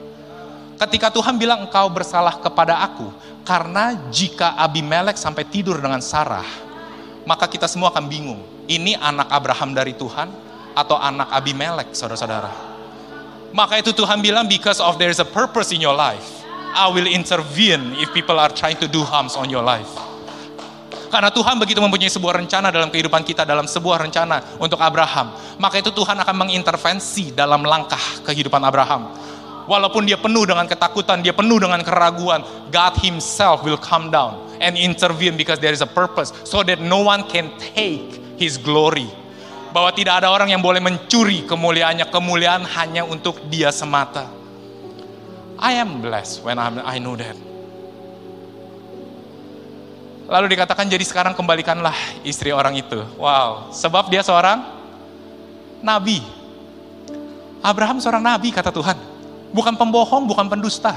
[0.80, 3.12] Ketika Tuhan bilang engkau bersalah kepada aku,
[3.44, 6.48] karena jika Abimelek sampai tidur dengan Sarah,
[7.28, 8.40] maka kita semua akan bingung.
[8.64, 10.32] Ini anak Abraham dari Tuhan
[10.72, 12.56] atau anak Abimelek, saudara-saudara.
[13.52, 16.40] Maka itu Tuhan bilang, because of there is a purpose in your life,
[16.72, 20.09] I will intervene if people are trying to do harms on your life.
[21.10, 25.34] Karena Tuhan begitu mempunyai sebuah rencana dalam kehidupan kita, dalam sebuah rencana untuk Abraham.
[25.58, 29.10] Maka itu Tuhan akan mengintervensi dalam langkah kehidupan Abraham.
[29.66, 34.78] Walaupun dia penuh dengan ketakutan, dia penuh dengan keraguan, God himself will come down and
[34.78, 36.34] intervene because there is a purpose.
[36.46, 39.10] So that no one can take his glory.
[39.70, 44.26] Bahwa tidak ada orang yang boleh mencuri kemuliaannya, kemuliaan hanya untuk dia semata.
[45.58, 47.49] I am blessed when I know that.
[50.30, 53.02] Lalu dikatakan jadi sekarang kembalikanlah istri orang itu.
[53.18, 54.62] Wow, sebab dia seorang
[55.82, 56.22] nabi.
[57.66, 58.94] Abraham seorang nabi kata Tuhan.
[59.50, 60.94] Bukan pembohong, bukan pendusta.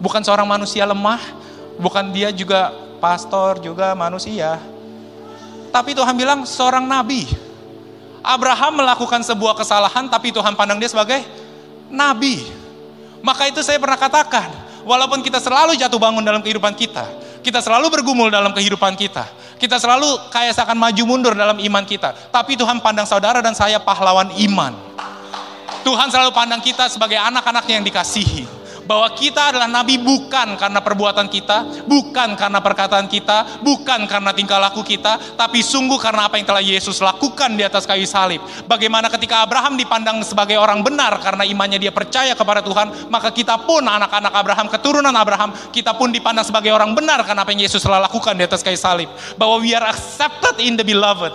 [0.00, 1.20] Bukan seorang manusia lemah,
[1.76, 4.56] bukan dia juga pastor juga manusia.
[5.68, 7.28] Tapi Tuhan bilang seorang nabi.
[8.24, 11.20] Abraham melakukan sebuah kesalahan tapi Tuhan pandang dia sebagai
[11.92, 12.40] nabi.
[13.20, 14.48] Maka itu saya pernah katakan,
[14.82, 17.06] walaupun kita selalu jatuh bangun dalam kehidupan kita,
[17.42, 19.26] kita selalu bergumul dalam kehidupan kita.
[19.58, 22.14] Kita selalu kayak seakan maju mundur dalam iman kita.
[22.30, 24.74] Tapi Tuhan pandang saudara dan saya pahlawan iman.
[25.82, 28.61] Tuhan selalu pandang kita sebagai anak-anaknya yang dikasihi
[28.92, 34.60] bahwa kita adalah nabi bukan karena perbuatan kita, bukan karena perkataan kita, bukan karena tingkah
[34.60, 38.44] laku kita, tapi sungguh karena apa yang telah Yesus lakukan di atas kayu salib.
[38.68, 43.64] Bagaimana ketika Abraham dipandang sebagai orang benar karena imannya dia percaya kepada Tuhan, maka kita
[43.64, 47.80] pun anak-anak Abraham, keturunan Abraham, kita pun dipandang sebagai orang benar karena apa yang Yesus
[47.80, 49.08] telah lakukan di atas kayu salib.
[49.40, 51.32] Bahwa we are accepted in the beloved.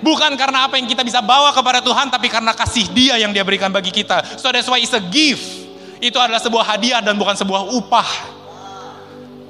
[0.00, 3.44] Bukan karena apa yang kita bisa bawa kepada Tuhan, tapi karena kasih dia yang dia
[3.44, 4.40] berikan bagi kita.
[4.40, 5.65] So that's why it's a gift
[6.10, 8.10] itu adalah sebuah hadiah dan bukan sebuah upah.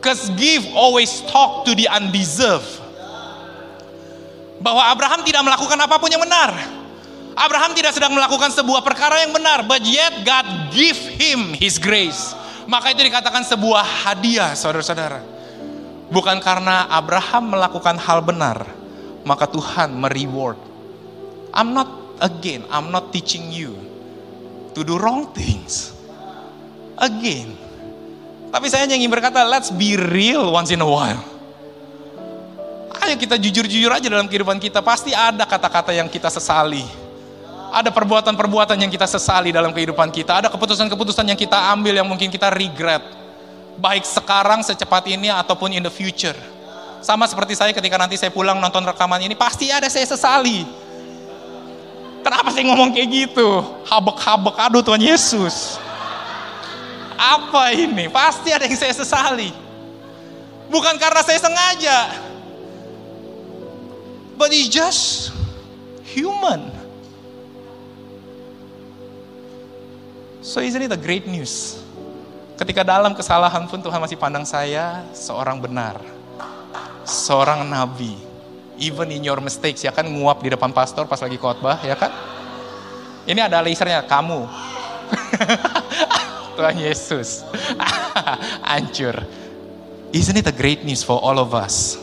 [0.01, 2.69] Cause give always talk to the undeserved.
[4.63, 6.55] Bahwa Abraham tidak melakukan apa pun yang benar.
[7.37, 12.33] Abraham tidak sedang melakukan sebuah perkara yang benar, but yet God give him his grace.
[12.65, 15.21] Maka itu dikatakan sebuah hadiah, saudara-saudara.
[16.09, 18.65] Bukan karena Abraham melakukan hal benar,
[19.27, 20.57] maka Tuhan mereward.
[21.53, 21.89] I'm not
[22.23, 23.77] again, I'm not teaching you
[24.73, 25.96] to do wrong things
[26.99, 27.55] again.
[28.53, 31.21] Tapi saya ingin berkata, let's be real once in a while.
[33.07, 34.81] Ayo kita jujur-jujur aja dalam kehidupan kita.
[34.81, 36.83] Pasti ada kata-kata yang kita sesali.
[37.71, 40.43] Ada perbuatan-perbuatan yang kita sesali dalam kehidupan kita.
[40.43, 43.05] Ada keputusan-keputusan yang kita ambil yang mungkin kita regret.
[43.77, 46.35] Baik sekarang, secepat ini, ataupun in the future.
[47.05, 50.65] Sama seperti saya ketika nanti saya pulang nonton rekaman ini, pasti ada saya sesali.
[52.25, 53.63] Kenapa saya ngomong kayak gitu?
[53.87, 55.79] Habek-habek, aduh Tuhan Yesus.
[57.17, 58.07] Apa ini?
[58.13, 59.51] Pasti ada yang saya sesali.
[60.69, 61.99] Bukan karena saya sengaja.
[64.37, 65.33] But it's just
[66.05, 66.69] human.
[70.45, 71.81] So isn't it a great news?
[72.57, 76.01] Ketika dalam kesalahan pun Tuhan masih pandang saya seorang benar.
[77.03, 78.17] Seorang nabi.
[78.77, 82.13] Even in your mistakes, ya kan nguap di depan pastor pas lagi khotbah, ya kan?
[83.25, 84.45] Ini ada lasernya, kamu.
[86.57, 87.45] Tuhan Yesus.
[88.73, 89.21] Hancur.
[90.17, 92.01] Isn't it a great news for all of us?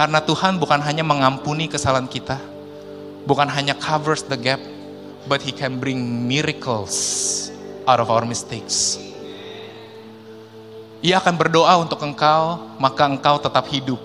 [0.00, 2.40] Karena Tuhan bukan hanya mengampuni kesalahan kita,
[3.28, 4.58] bukan hanya covers the gap,
[5.28, 6.96] but He can bring miracles
[7.84, 8.96] out of our mistakes.
[11.04, 14.00] Ia akan berdoa untuk engkau, maka engkau tetap hidup.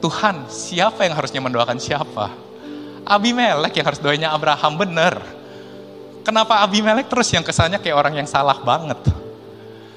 [0.00, 2.32] Tuhan, siapa yang harusnya mendoakan siapa?
[3.04, 5.41] Abimelek yang harus doanya Abraham benar
[6.22, 8.98] Kenapa Abimelek terus yang kesannya kayak orang yang salah banget?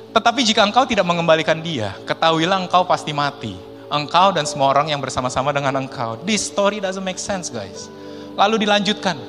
[0.09, 3.53] Tetapi jika engkau tidak mengembalikan dia, ketahuilah engkau pasti mati.
[3.93, 6.17] Engkau dan semua orang yang bersama-sama dengan engkau.
[6.25, 7.93] This story doesn't make sense guys.
[8.33, 9.21] Lalu dilanjutkan.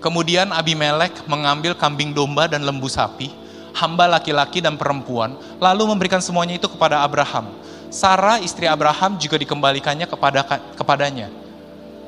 [0.00, 3.28] Kemudian Abimelek mengambil kambing domba dan lembu sapi,
[3.76, 7.52] hamba laki-laki dan perempuan, lalu memberikan semuanya itu kepada Abraham.
[7.92, 10.40] Sarah istri Abraham juga dikembalikannya kepada
[10.72, 11.39] kepadanya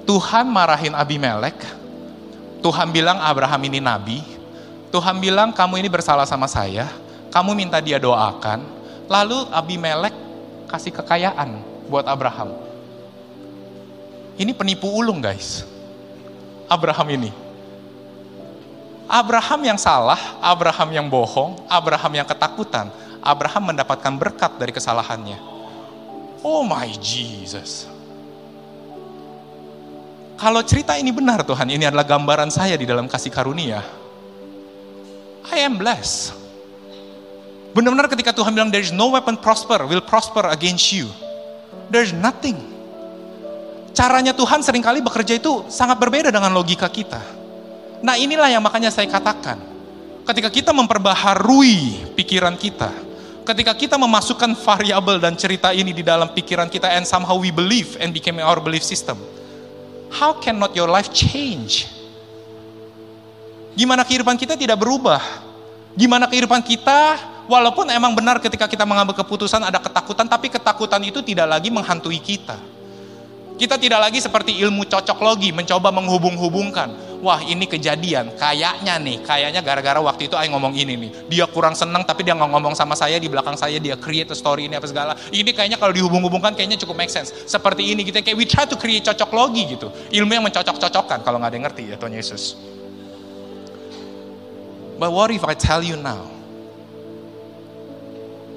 [0.03, 1.55] Tuhan marahin Abimelek,
[2.59, 4.19] Tuhan bilang Abraham ini nabi,
[4.91, 6.91] Tuhan bilang kamu ini bersalah sama saya,
[7.31, 8.67] kamu minta dia doakan,
[9.07, 10.15] lalu Abimelek
[10.67, 12.51] kasih kekayaan buat Abraham.
[14.41, 15.63] Ini penipu ulung guys,
[16.67, 17.31] Abraham ini.
[19.13, 22.89] Abraham yang salah, Abraham yang bohong, Abraham yang ketakutan,
[23.21, 25.37] Abraham mendapatkan berkat dari kesalahannya.
[26.41, 27.92] Oh my Jesus.
[30.43, 33.79] Kalau cerita ini benar Tuhan, ini adalah gambaran saya di dalam kasih karunia.
[35.55, 36.35] I am blessed.
[37.71, 41.07] Benar-benar ketika Tuhan bilang, there is no weapon prosper, will prosper against you.
[41.95, 42.59] There is nothing.
[43.95, 47.23] Caranya Tuhan sering kali bekerja itu sangat berbeda dengan logika kita.
[48.03, 49.63] Nah inilah yang makanya saya katakan.
[50.27, 52.91] Ketika kita memperbaharui pikiran kita,
[53.47, 57.95] ketika kita memasukkan variabel dan cerita ini di dalam pikiran kita and somehow we believe
[58.03, 59.15] and became our belief system
[60.13, 61.89] how cannot your life change?
[63.73, 65.21] Gimana kehidupan kita tidak berubah?
[65.97, 67.17] Gimana kehidupan kita,
[67.49, 72.21] walaupun emang benar ketika kita mengambil keputusan ada ketakutan, tapi ketakutan itu tidak lagi menghantui
[72.21, 72.61] kita.
[73.57, 77.12] Kita tidak lagi seperti ilmu cocok logi, mencoba menghubung-hubungkan.
[77.23, 81.11] Wah ini kejadian, kayaknya nih, kayaknya gara-gara waktu itu Aing ngomong ini nih.
[81.31, 84.37] Dia kurang senang tapi dia nggak ngomong sama saya, di belakang saya dia create a
[84.37, 85.15] story ini apa segala.
[85.31, 87.31] Ini kayaknya kalau dihubung-hubungkan kayaknya cukup make sense.
[87.47, 89.95] Seperti ini gitu, kayak we try to create cocok logi gitu.
[90.11, 92.59] Ilmu yang mencocok-cocokkan kalau nggak ada yang ngerti ya Tuhan Yesus.
[94.99, 96.27] But what if I tell you now?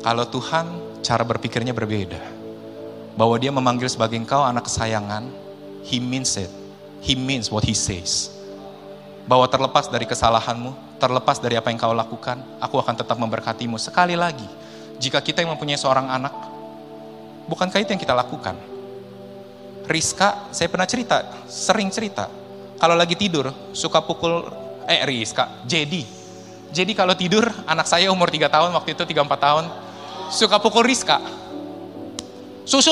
[0.01, 0.65] Kalau Tuhan
[1.05, 2.17] cara berpikirnya berbeda
[3.13, 5.29] bahwa dia memanggil sebagai engkau anak kesayangan,
[5.85, 6.49] he means it.
[7.05, 8.34] He means what he says.
[9.25, 13.81] Bahwa terlepas dari kesalahanmu, terlepas dari apa yang kau lakukan, aku akan tetap memberkatimu.
[13.81, 14.45] Sekali lagi,
[15.01, 16.33] jika kita yang mempunyai seorang anak,
[17.49, 18.53] bukankah itu yang kita lakukan?
[19.85, 22.29] Rizka, saya pernah cerita, sering cerita.
[22.77, 24.45] Kalau lagi tidur, suka pukul,
[24.85, 26.05] eh Rizka, jadi.
[26.69, 29.65] Jadi kalau tidur, anak saya umur 3 tahun, waktu itu 3-4 tahun,
[30.29, 31.17] suka pukul Rizka
[32.65, 32.91] susu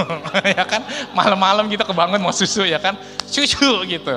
[0.56, 0.80] ya kan
[1.12, 2.96] malam-malam kita kebangun mau susu ya kan
[3.28, 4.16] susu gitu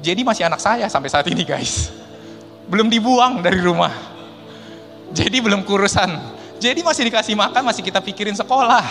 [0.00, 1.92] jadi masih anak saya sampai saat ini guys.
[2.66, 3.92] Belum dibuang dari rumah.
[5.12, 6.08] Jadi belum kurusan.
[6.56, 8.84] Jadi masih dikasih makan masih kita pikirin sekolah.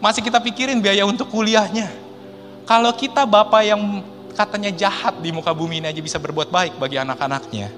[0.00, 1.92] Masih kita pikirin biaya untuk kuliahnya.
[2.64, 3.80] Kalau kita bapak yang
[4.32, 7.68] katanya jahat di muka bumi ini aja bisa berbuat baik bagi anak-anaknya.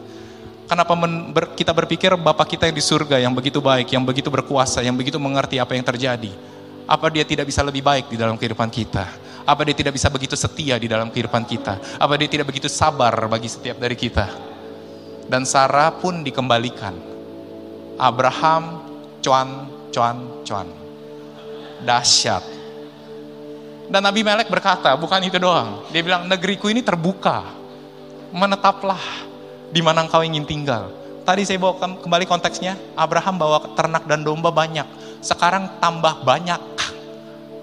[0.64, 0.97] Kenapa
[1.29, 4.97] ber, kita berpikir Bapak kita yang di surga yang begitu baik, yang begitu berkuasa, yang
[4.97, 6.33] begitu mengerti apa yang terjadi.
[6.88, 9.23] Apa dia tidak bisa lebih baik di dalam kehidupan kita?
[9.44, 12.00] Apa dia tidak bisa begitu setia di dalam kehidupan kita?
[12.00, 14.24] Apa dia tidak begitu sabar bagi setiap dari kita?
[15.28, 16.96] Dan Sarah pun dikembalikan.
[18.00, 18.80] Abraham
[19.20, 20.16] cuan, cuan,
[20.48, 20.68] cuan.
[21.85, 22.44] Dahsyat.
[23.85, 25.85] Dan Nabi Melek berkata, bukan itu doang.
[25.92, 27.44] Dia bilang, negeriku ini terbuka.
[28.33, 29.28] Menetaplah
[29.68, 30.88] di mana engkau ingin tinggal.
[31.24, 34.88] Tadi saya bawa kembali konteksnya, Abraham bawa ternak dan domba banyak.
[35.20, 36.61] Sekarang tambah banyak.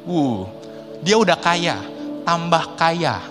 [0.05, 0.49] Uh,
[1.01, 1.81] dia udah kaya,
[2.23, 3.21] tambah kaya.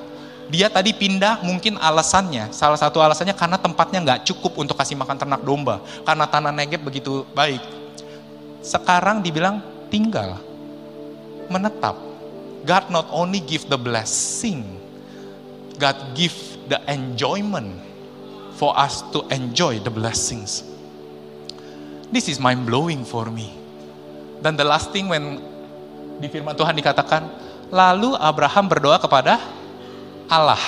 [0.51, 5.15] Dia tadi pindah mungkin alasannya, salah satu alasannya karena tempatnya nggak cukup untuk kasih makan
[5.15, 5.79] ternak domba.
[6.03, 7.63] Karena tanah Negev begitu baik.
[8.59, 10.43] Sekarang dibilang tinggal,
[11.47, 11.95] menetap.
[12.67, 14.67] God not only give the blessing,
[15.79, 16.35] God give
[16.69, 17.73] the enjoyment
[18.59, 20.67] for us to enjoy the blessings.
[22.11, 23.55] This is mind blowing for me.
[24.43, 25.41] Dan the last thing when
[26.21, 27.23] di firman Tuhan dikatakan,
[27.71, 29.39] lalu Abraham berdoa kepada
[30.27, 30.61] Allah.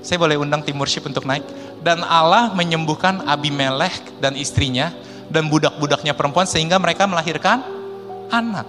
[0.00, 1.44] Saya boleh undang tim worship untuk naik.
[1.84, 4.88] Dan Allah menyembuhkan Abimelech dan istrinya
[5.28, 7.60] dan budak-budaknya perempuan sehingga mereka melahirkan
[8.32, 8.64] anak.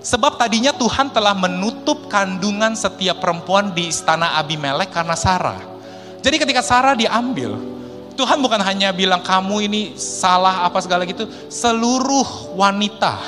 [0.00, 5.60] Sebab tadinya Tuhan telah menutup kandungan setiap perempuan di istana Abimelech karena Sarah.
[6.22, 7.58] Jadi ketika Sarah diambil,
[8.16, 13.18] Tuhan bukan hanya bilang kamu ini salah apa segala gitu, seluruh wanita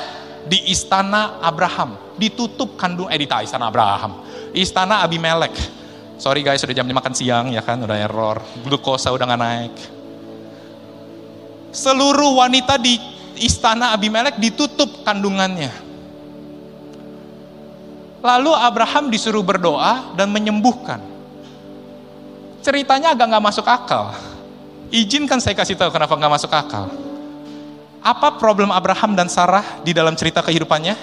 [0.49, 4.25] di istana Abraham ditutup kandung eh istana Abraham,
[4.57, 5.55] istana Abimelek.
[6.19, 9.75] Sorry guys, sudah jamnya makan siang ya kan, udah error, glukosa udah nggak naik.
[11.71, 12.99] Seluruh wanita di
[13.39, 15.71] istana Abimelek ditutup kandungannya.
[18.19, 20.99] Lalu Abraham disuruh berdoa dan menyembuhkan
[22.69, 24.13] ceritanya agak nggak masuk akal.
[24.89, 26.91] Izinkan saya kasih tahu kenapa nggak masuk akal.
[28.03, 30.97] Apa problem Abraham dan Sarah di dalam cerita kehidupannya?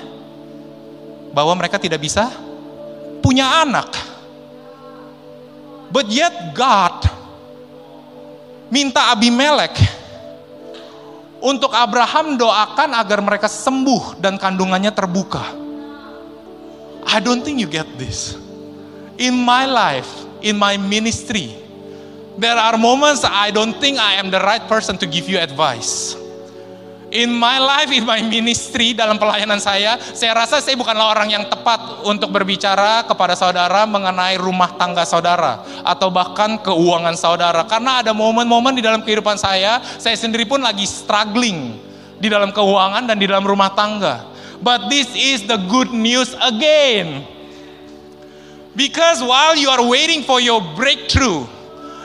[1.35, 2.31] Bahwa mereka tidak bisa
[3.19, 3.91] punya anak.
[5.91, 7.07] But yet God
[8.69, 9.77] minta Abimelek
[11.45, 15.45] untuk Abraham doakan agar mereka sembuh dan kandungannya terbuka.
[17.05, 18.33] I don't think you get this.
[19.21, 20.09] In my life,
[20.41, 21.53] in my ministry,
[22.35, 26.17] there are moments I don't think I am the right person to give you advice.
[27.15, 31.47] In my life, in my ministry, dalam pelayanan saya, saya rasa saya bukanlah orang yang
[31.47, 37.63] tepat untuk berbicara kepada saudara mengenai rumah tangga saudara atau bahkan keuangan saudara.
[37.71, 41.79] Karena ada momen-momen di dalam kehidupan saya, saya sendiri pun lagi struggling
[42.19, 44.27] di dalam keuangan dan di dalam rumah tangga.
[44.59, 47.23] But this is the good news again.
[48.75, 51.47] Because while you are waiting for your breakthrough,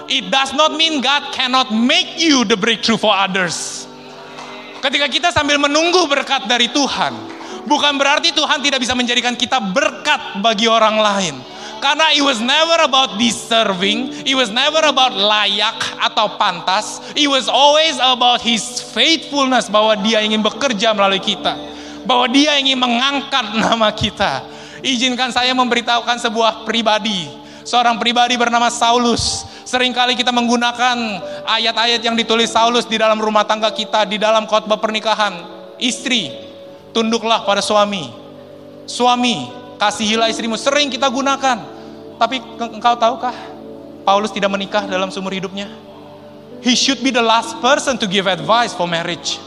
[0.06, 3.89] it does not mean God cannot make you the breakthrough for others.
[4.80, 7.12] Ketika kita sambil menunggu berkat dari Tuhan,
[7.68, 11.36] bukan berarti Tuhan tidak bisa menjadikan kita berkat bagi orang lain.
[11.80, 17.48] Karena it was never about deserving, it was never about layak atau pantas, it was
[17.48, 21.56] always about his faithfulness bahwa dia ingin bekerja melalui kita.
[22.04, 27.28] Bahwa dia ingin mengangkat nama kita Izinkan saya memberitahukan sebuah pribadi.
[27.64, 29.44] Seorang pribadi bernama Saulus.
[29.70, 30.98] Seringkali kita menggunakan
[31.46, 35.46] ayat-ayat yang ditulis Saulus di dalam rumah tangga kita, di dalam khotbah pernikahan.
[35.78, 36.34] Istri,
[36.90, 38.10] tunduklah pada suami.
[38.90, 39.46] Suami,
[39.78, 40.58] kasihilah istrimu.
[40.58, 41.62] Sering kita gunakan.
[42.18, 43.30] Tapi engkau tahukah?
[44.02, 45.70] Paulus tidak menikah dalam seumur hidupnya.
[46.66, 49.38] He should be the last person to give advice for marriage.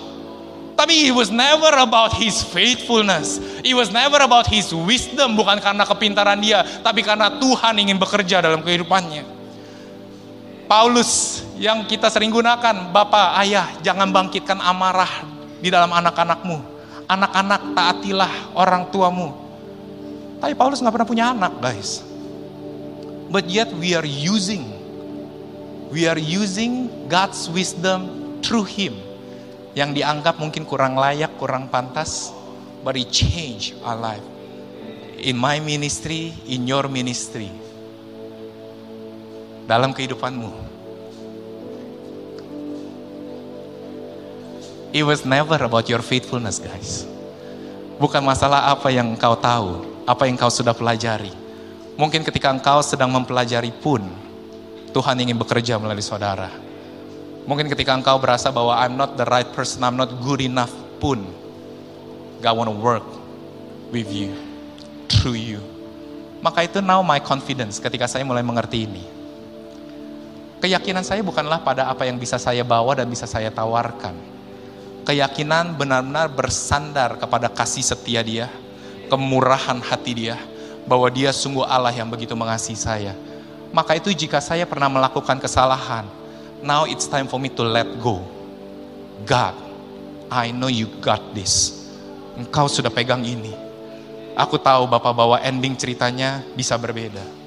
[0.80, 3.43] Tapi it was never about his faithfulness.
[3.59, 5.36] It was never about his wisdom.
[5.36, 6.63] Bukan karena kepintaran dia.
[6.80, 9.43] Tapi karena Tuhan ingin bekerja dalam kehidupannya.
[10.74, 12.89] Paulus yang kita sering gunakan.
[12.89, 15.21] Bapak, ayah, jangan bangkitkan amarah
[15.61, 16.57] di dalam anak-anakmu.
[17.05, 19.38] Anak-anak, taatilah orang tuamu.
[20.41, 22.01] Tapi Paulus nggak pernah punya anak, guys.
[23.30, 24.65] But yet we are using.
[25.93, 28.09] We are using God's wisdom
[28.41, 28.97] through him
[29.78, 32.34] yang dianggap mungkin kurang layak, kurang pantas,
[32.82, 34.26] but it change our life.
[35.21, 37.62] In my ministry, in your ministry.
[39.66, 40.51] Dalam kehidupanmu.
[44.93, 47.09] It was never about your faithfulness, guys.
[47.97, 51.34] Bukan masalah apa yang engkau tahu, apa yang engkau sudah pelajari.
[51.97, 54.05] Mungkin ketika engkau sedang mempelajari pun,
[54.93, 56.74] Tuhan ingin bekerja melalui saudara
[57.43, 60.72] Mungkin ketika engkau berasa bahwa I'm not the right person, I'm not good enough
[61.03, 61.28] pun.
[62.39, 63.07] God want to work
[63.91, 64.32] with you,
[65.11, 65.59] through you.
[66.39, 69.03] Maka itu now my confidence ketika saya mulai mengerti ini.
[70.64, 74.16] Keyakinan saya bukanlah pada apa yang bisa saya bawa dan bisa saya tawarkan.
[75.03, 78.47] Keyakinan benar-benar bersandar kepada kasih setia dia,
[79.11, 80.39] kemurahan hati dia,
[80.88, 83.11] bahwa dia sungguh Allah yang begitu mengasihi saya.
[83.76, 86.07] Maka itu jika saya pernah melakukan kesalahan,
[86.64, 88.24] now it's time for me to let go.
[89.28, 89.59] God,
[90.32, 91.84] I know you got this.
[92.39, 93.51] Engkau sudah pegang ini.
[94.39, 97.43] Aku tahu Bapak bahwa ending ceritanya bisa berbeda.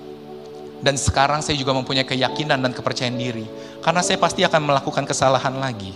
[0.86, 3.42] Dan sekarang saya juga mempunyai keyakinan dan kepercayaan diri.
[3.82, 5.90] Karena saya pasti akan melakukan kesalahan lagi.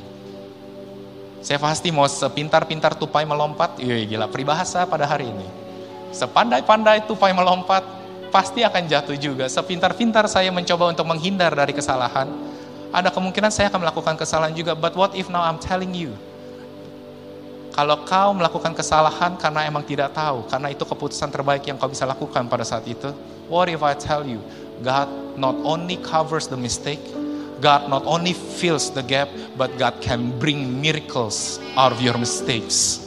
[1.47, 5.47] Saya pasti mau sepintar-pintar tupai melompat, iya gila, peribahasa pada hari ini.
[6.11, 7.87] Sepandai-pandai tupai melompat,
[8.35, 9.47] pasti akan jatuh juga.
[9.47, 12.27] Sepintar-pintar saya mencoba untuk menghindar dari kesalahan,
[12.91, 14.75] ada kemungkinan saya akan melakukan kesalahan juga.
[14.75, 16.19] But what if now I'm telling you?
[17.71, 22.03] Kalau kau melakukan kesalahan karena emang tidak tahu, karena itu keputusan terbaik yang kau bisa
[22.03, 23.15] lakukan pada saat itu.
[23.47, 24.43] What if I tell you,
[24.81, 27.01] God not only covers the mistake,
[27.61, 29.29] God not only fills the gap,
[29.61, 33.05] but God can bring miracles out of your mistakes.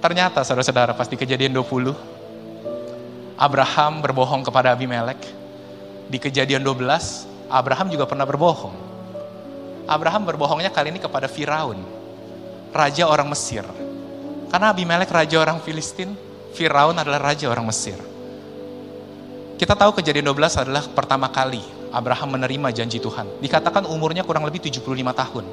[0.00, 1.92] Ternyata saudara-saudara pasti kejadian 20,
[3.36, 5.20] Abraham berbohong kepada Abimelek.
[6.06, 8.72] Di kejadian 12, Abraham juga pernah berbohong.
[9.86, 11.78] Abraham berbohongnya kali ini kepada Firaun,
[12.72, 13.66] raja orang Mesir.
[14.48, 16.14] Karena Abimelek raja orang Filistin,
[16.56, 18.00] Firaun adalah raja orang Mesir.
[19.60, 21.60] Kita tahu kejadian 12 adalah pertama kali
[21.92, 23.28] Abraham menerima janji Tuhan.
[23.44, 24.80] Dikatakan umurnya kurang lebih 75
[25.12, 25.44] tahun.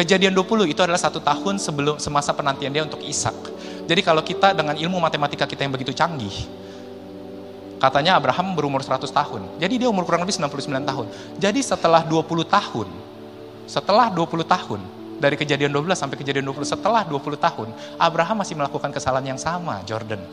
[0.00, 3.36] Kejadian 20 itu adalah satu tahun sebelum semasa penantian dia untuk Ishak.
[3.84, 6.48] Jadi kalau kita dengan ilmu matematika kita yang begitu canggih,
[7.80, 9.56] Katanya Abraham berumur 100 tahun.
[9.56, 11.06] Jadi dia umur kurang lebih 99 tahun.
[11.40, 12.88] Jadi setelah 20 tahun,
[13.64, 14.84] setelah 20 tahun,
[15.20, 17.68] dari kejadian 12 sampai kejadian 20, setelah 20 tahun,
[18.00, 20.24] Abraham masih melakukan kesalahan yang sama, Jordan.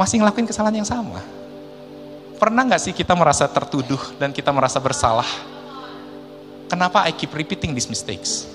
[0.00, 1.20] Masih ngelakuin kesalahan yang sama.
[2.40, 5.28] Pernah nggak sih kita merasa tertuduh dan kita merasa bersalah?
[6.72, 8.48] Kenapa I keep repeating these mistakes?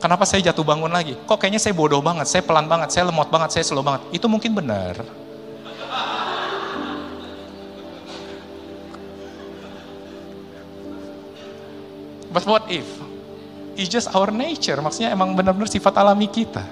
[0.00, 1.16] Kenapa saya jatuh bangun lagi?
[1.28, 4.08] Kok kayaknya saya bodoh banget, saya pelan banget, saya lemot banget, saya slow banget.
[4.12, 5.23] Itu mungkin benar.
[12.34, 12.82] But what if?
[13.78, 14.74] It's just our nature.
[14.82, 16.66] Maksudnya emang benar-benar sifat alami kita.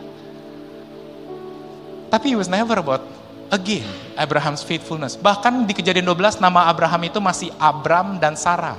[2.10, 3.06] Tapi it was never about
[3.54, 3.86] again
[4.18, 5.14] Abraham's faithfulness.
[5.14, 8.74] Bahkan di kejadian 12 nama Abraham itu masih Abram dan Sarah.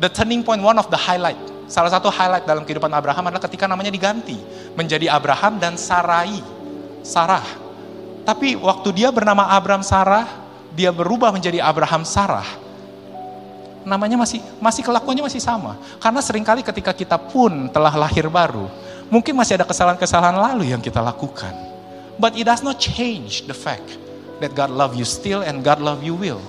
[0.00, 1.36] The turning point, one of the highlight.
[1.68, 4.40] Salah satu highlight dalam kehidupan Abraham adalah ketika namanya diganti.
[4.72, 6.40] Menjadi Abraham dan Sarai.
[7.04, 7.44] Sarah.
[8.24, 10.24] Tapi waktu dia bernama Abram Sarah,
[10.72, 12.67] dia berubah menjadi Abraham Sarah
[13.86, 15.78] namanya masih masih kelakuannya masih sama.
[16.02, 18.66] Karena sering kali ketika kita pun telah lahir baru,
[19.12, 21.54] mungkin masih ada kesalahan-kesalahan lalu yang kita lakukan.
[22.18, 23.94] But it does not change the fact
[24.42, 26.42] that God love you still and God love you will.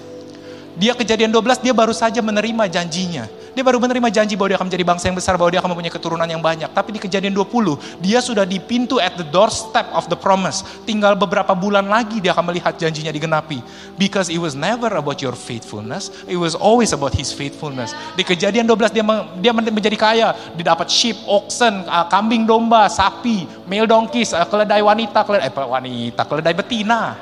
[0.77, 3.25] Dia kejadian 12, dia baru saja menerima janjinya.
[3.59, 5.91] Dia baru menerima janji bahwa dia akan menjadi bangsa yang besar, bahwa dia akan mempunyai
[5.91, 6.69] keturunan yang banyak.
[6.69, 10.61] Tapi di kejadian 20, dia sudah di pintu at the doorstep of the promise.
[10.85, 13.59] Tinggal beberapa bulan lagi dia akan melihat janjinya digenapi.
[13.97, 17.91] Because it was never about your faithfulness, it was always about his faithfulness.
[18.13, 19.03] Di kejadian 12 dia
[19.41, 25.49] dia menjadi kaya, dia dapat sheep, oxen, kambing domba, sapi, male donkeys, keledai wanita, keledai
[25.49, 27.17] eh, wanita, keledai betina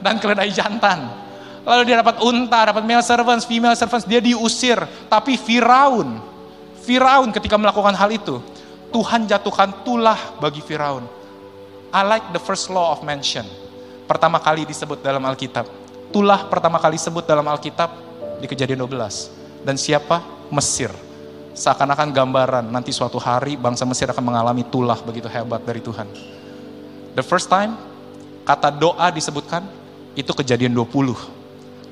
[0.00, 1.25] dan keledai jantan
[1.66, 4.78] Lalu dia dapat unta, dapat male servants, female servants, dia diusir.
[5.10, 6.22] Tapi Firaun,
[6.86, 8.38] Firaun ketika melakukan hal itu,
[8.94, 11.02] Tuhan jatuhkan tulah bagi Firaun.
[11.90, 13.42] I like the first law of mention.
[14.06, 15.66] Pertama kali disebut dalam Alkitab.
[16.14, 17.90] Tulah pertama kali disebut dalam Alkitab
[18.38, 19.66] di kejadian 12.
[19.66, 20.22] Dan siapa?
[20.54, 20.94] Mesir.
[21.56, 26.06] Seakan-akan gambaran nanti suatu hari bangsa Mesir akan mengalami tulah begitu hebat dari Tuhan.
[27.18, 27.74] The first time
[28.46, 29.66] kata doa disebutkan
[30.14, 31.35] itu kejadian 20.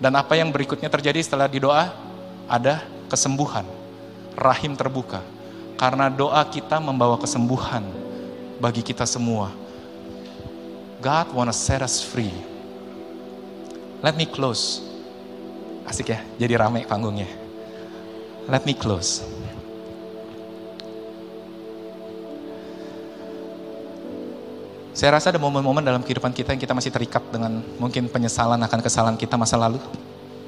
[0.05, 1.89] Dan apa yang berikutnya terjadi setelah di doa?
[2.45, 3.65] Ada kesembuhan.
[4.37, 5.25] Rahim terbuka.
[5.81, 7.81] Karena doa kita membawa kesembuhan
[8.61, 9.49] bagi kita semua.
[11.01, 12.37] God wanna set us free.
[14.05, 14.85] Let me close.
[15.89, 17.29] Asik ya, jadi rame panggungnya.
[18.45, 19.25] Let me close.
[24.95, 28.79] Saya rasa ada momen-momen dalam kehidupan kita yang kita masih terikat dengan mungkin penyesalan akan
[28.79, 29.83] kesalahan kita masa lalu.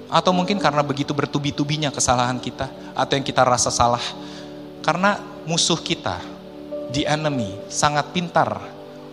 [0.06, 4.02] Atau mungkin karena begitu bertubi-tubinya kesalahan kita, atau yang kita rasa salah.
[4.86, 5.18] Karena
[5.50, 6.22] musuh kita,
[6.94, 8.62] the enemy, sangat pintar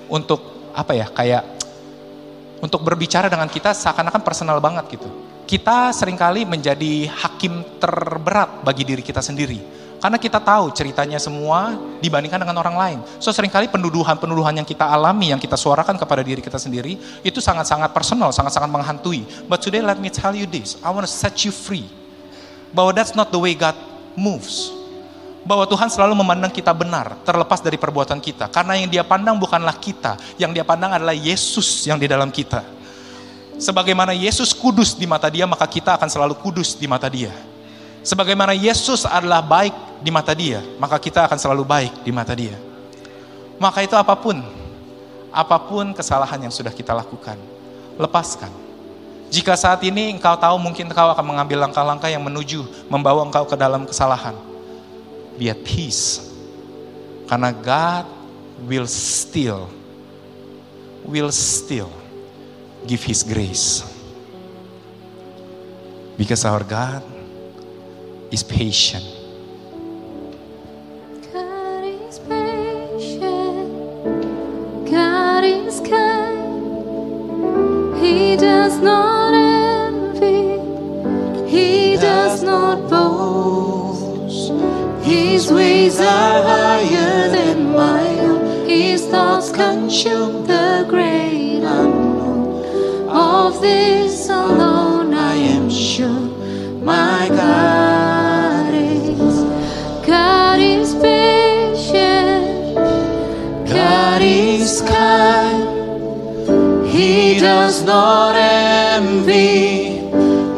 [0.06, 1.42] untuk apa ya, kayak
[2.62, 5.10] untuk berbicara dengan kita seakan-akan personal banget gitu.
[5.50, 11.80] Kita sering kali menjadi hakim terberat bagi diri kita sendiri karena kita tahu ceritanya semua
[12.04, 13.00] dibandingkan dengan orang lain.
[13.24, 17.40] So sering kali penduduhan-penduduhan yang kita alami, yang kita suarakan kepada diri kita sendiri, itu
[17.40, 19.24] sangat-sangat personal, sangat-sangat menghantui.
[19.48, 21.88] But today let me tell you this, I want to set you free.
[22.76, 23.80] Bahwa that's not the way God
[24.20, 24.76] moves.
[25.48, 28.52] Bahwa Tuhan selalu memandang kita benar, terlepas dari perbuatan kita.
[28.52, 32.60] Karena yang dia pandang bukanlah kita, yang dia pandang adalah Yesus yang di dalam kita.
[33.56, 37.53] Sebagaimana Yesus kudus di mata dia, maka kita akan selalu kudus di mata dia.
[38.04, 39.72] Sebagaimana Yesus adalah baik
[40.04, 42.60] di mata dia, maka kita akan selalu baik di mata dia.
[43.56, 44.44] Maka itu apa pun,
[45.32, 47.40] apa pun kesalahan yang sudah kita lakukan,
[47.96, 48.52] lepaskan.
[49.32, 53.56] Jika saat ini engkau tahu mungkin engkau akan mengambil langkah-langkah yang menuju membawa engkau ke
[53.56, 54.36] dalam kesalahan.
[55.40, 56.28] Be at peace.
[57.26, 58.06] Karena God
[58.68, 59.72] will still,
[61.08, 61.90] will still
[62.84, 63.82] give His grace.
[66.20, 67.13] Because our God
[68.34, 69.06] is patient.
[71.32, 73.70] God is patient.
[74.90, 76.36] God is kind.
[78.04, 80.58] He does not envy.
[81.48, 84.52] He does not boast.
[85.06, 88.68] His ways are higher than mine.
[88.68, 92.66] His thoughts consume the great unknown.
[93.10, 96.32] Of this alone I am sure.
[96.82, 97.93] My God
[107.44, 110.00] does not envy,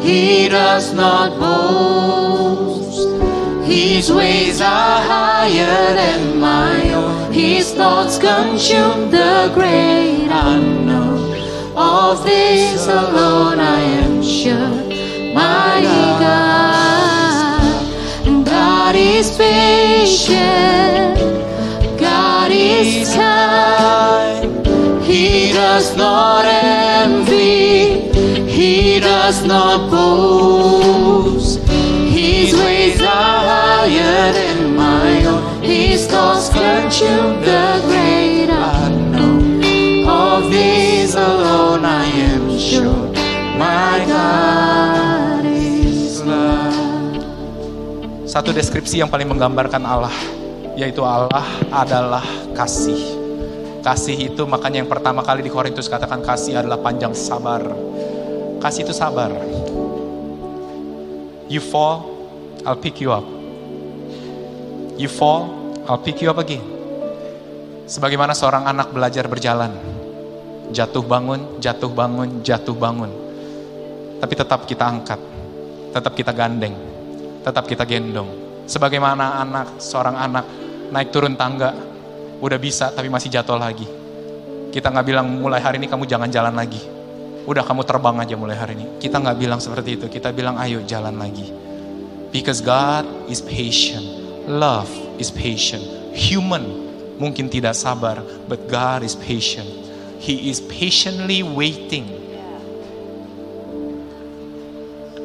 [0.00, 3.08] He does not boast.
[3.66, 7.32] His ways are higher than my own.
[7.32, 11.34] His thoughts consume the great unknown.
[11.76, 14.76] Of this alone I am sure
[15.34, 15.80] my
[16.22, 17.66] God.
[18.46, 20.85] God is patient,
[25.56, 28.12] does not envy,
[28.44, 31.64] He does not boast.
[32.12, 35.64] His ways are higher than my own.
[35.64, 39.64] His thoughts consume the great unknown.
[40.04, 43.08] Of these alone I am sure.
[43.56, 44.36] My God.
[48.28, 50.12] Satu deskripsi yang paling menggambarkan Allah,
[50.76, 52.20] yaitu Allah adalah
[52.52, 53.25] kasih.
[53.86, 57.62] Kasih itu makanya yang pertama kali di Korintus katakan kasih adalah panjang sabar.
[58.58, 59.30] Kasih itu sabar.
[61.46, 62.02] You fall,
[62.66, 63.22] I'll pick you up.
[64.98, 66.66] You fall, I'll pick you up again.
[67.86, 69.70] Sebagaimana seorang anak belajar berjalan.
[70.74, 73.14] Jatuh bangun, jatuh bangun, jatuh bangun.
[74.18, 75.22] Tapi tetap kita angkat.
[75.94, 76.74] Tetap kita gandeng.
[77.46, 78.66] Tetap kita gendong.
[78.66, 80.42] Sebagaimana anak, seorang anak
[80.90, 81.95] naik turun tangga.
[82.40, 83.86] Udah bisa tapi masih jatuh lagi.
[84.72, 86.80] Kita nggak bilang mulai hari ini kamu jangan jalan lagi.
[87.46, 88.86] Udah kamu terbang aja mulai hari ini.
[89.00, 90.06] Kita nggak bilang seperti itu.
[90.10, 91.48] Kita bilang ayo jalan lagi.
[92.34, 94.04] Because God is patient.
[94.50, 95.80] Love is patient.
[96.12, 98.20] Human mungkin tidak sabar,
[98.50, 99.66] but God is patient.
[100.20, 102.08] He is patiently waiting.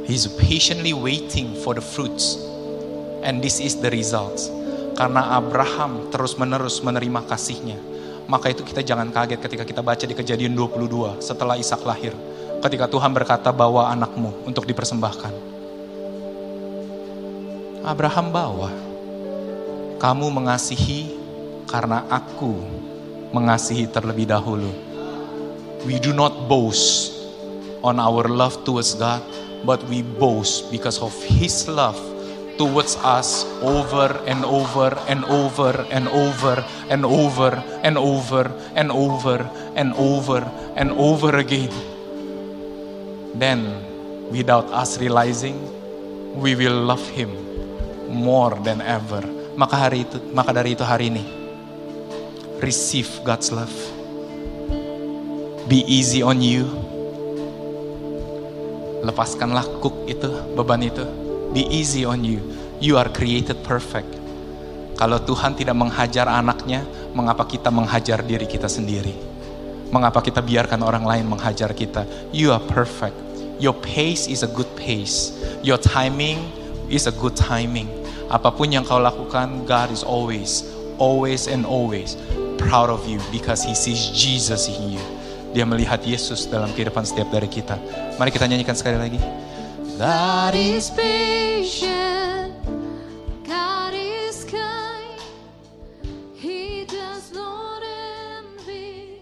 [0.07, 2.39] He's patiently waiting for the fruits.
[3.24, 4.49] And this is the results.
[4.95, 7.79] Karena Abraham terus-menerus menerima kasihnya.
[8.27, 12.13] Maka itu kita jangan kaget ketika kita baca di kejadian 22 setelah Ishak lahir.
[12.61, 15.33] Ketika Tuhan berkata bawa anakmu untuk dipersembahkan.
[17.81, 18.69] Abraham bawa.
[19.97, 21.17] Kamu mengasihi
[21.69, 22.57] karena aku
[23.33, 24.69] mengasihi terlebih dahulu.
[25.85, 27.09] We do not boast
[27.81, 29.25] on our love towards God,
[29.65, 31.97] but we boast because of His love
[32.62, 36.62] towards us over and over and over and over
[36.93, 39.41] and over and over and over
[39.74, 40.41] and over
[40.78, 41.74] and over again.
[43.34, 43.82] Then,
[44.30, 45.57] without us realizing,
[46.38, 47.34] we will love Him
[48.14, 49.26] more than ever.
[49.57, 51.26] Maka hari itu, maka dari itu hari ini,
[52.62, 53.74] receive God's love.
[55.66, 56.70] Be easy on you.
[59.01, 61.20] Lepaskanlah kuk itu, beban itu.
[61.52, 62.39] Be easy on you.
[62.80, 64.08] You are created perfect.
[64.95, 69.12] Kalau Tuhan tidak menghajar anaknya, mengapa kita menghajar diri kita sendiri?
[69.91, 72.08] Mengapa kita biarkan orang lain menghajar kita?
[72.32, 73.18] You are perfect.
[73.60, 75.36] Your pace is a good pace.
[75.60, 76.39] Your timing
[76.88, 77.91] is a good timing.
[78.32, 80.64] Apa pun yang kau lakukan, God is always,
[80.95, 82.16] always and always
[82.62, 85.04] proud of you because He sees Jesus in you.
[85.52, 87.76] Dia melihat Yesus dalam kehidupan setiap dari kita.
[88.16, 89.20] Mari kita nyanyikan sekali lagi.
[90.02, 92.58] God is patient,
[93.45, 95.22] God is kind.
[96.34, 99.22] He does not envy,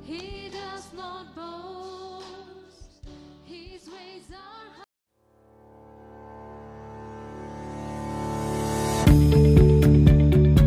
[0.00, 3.04] He does not boast.
[3.44, 4.88] His ways are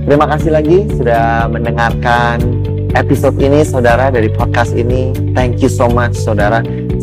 [0.05, 2.45] Terima kasih lagi sudah mendengarkan
[2.93, 5.17] episode ini saudara dari podcast ini.
[5.33, 6.61] Thank you so much saudara.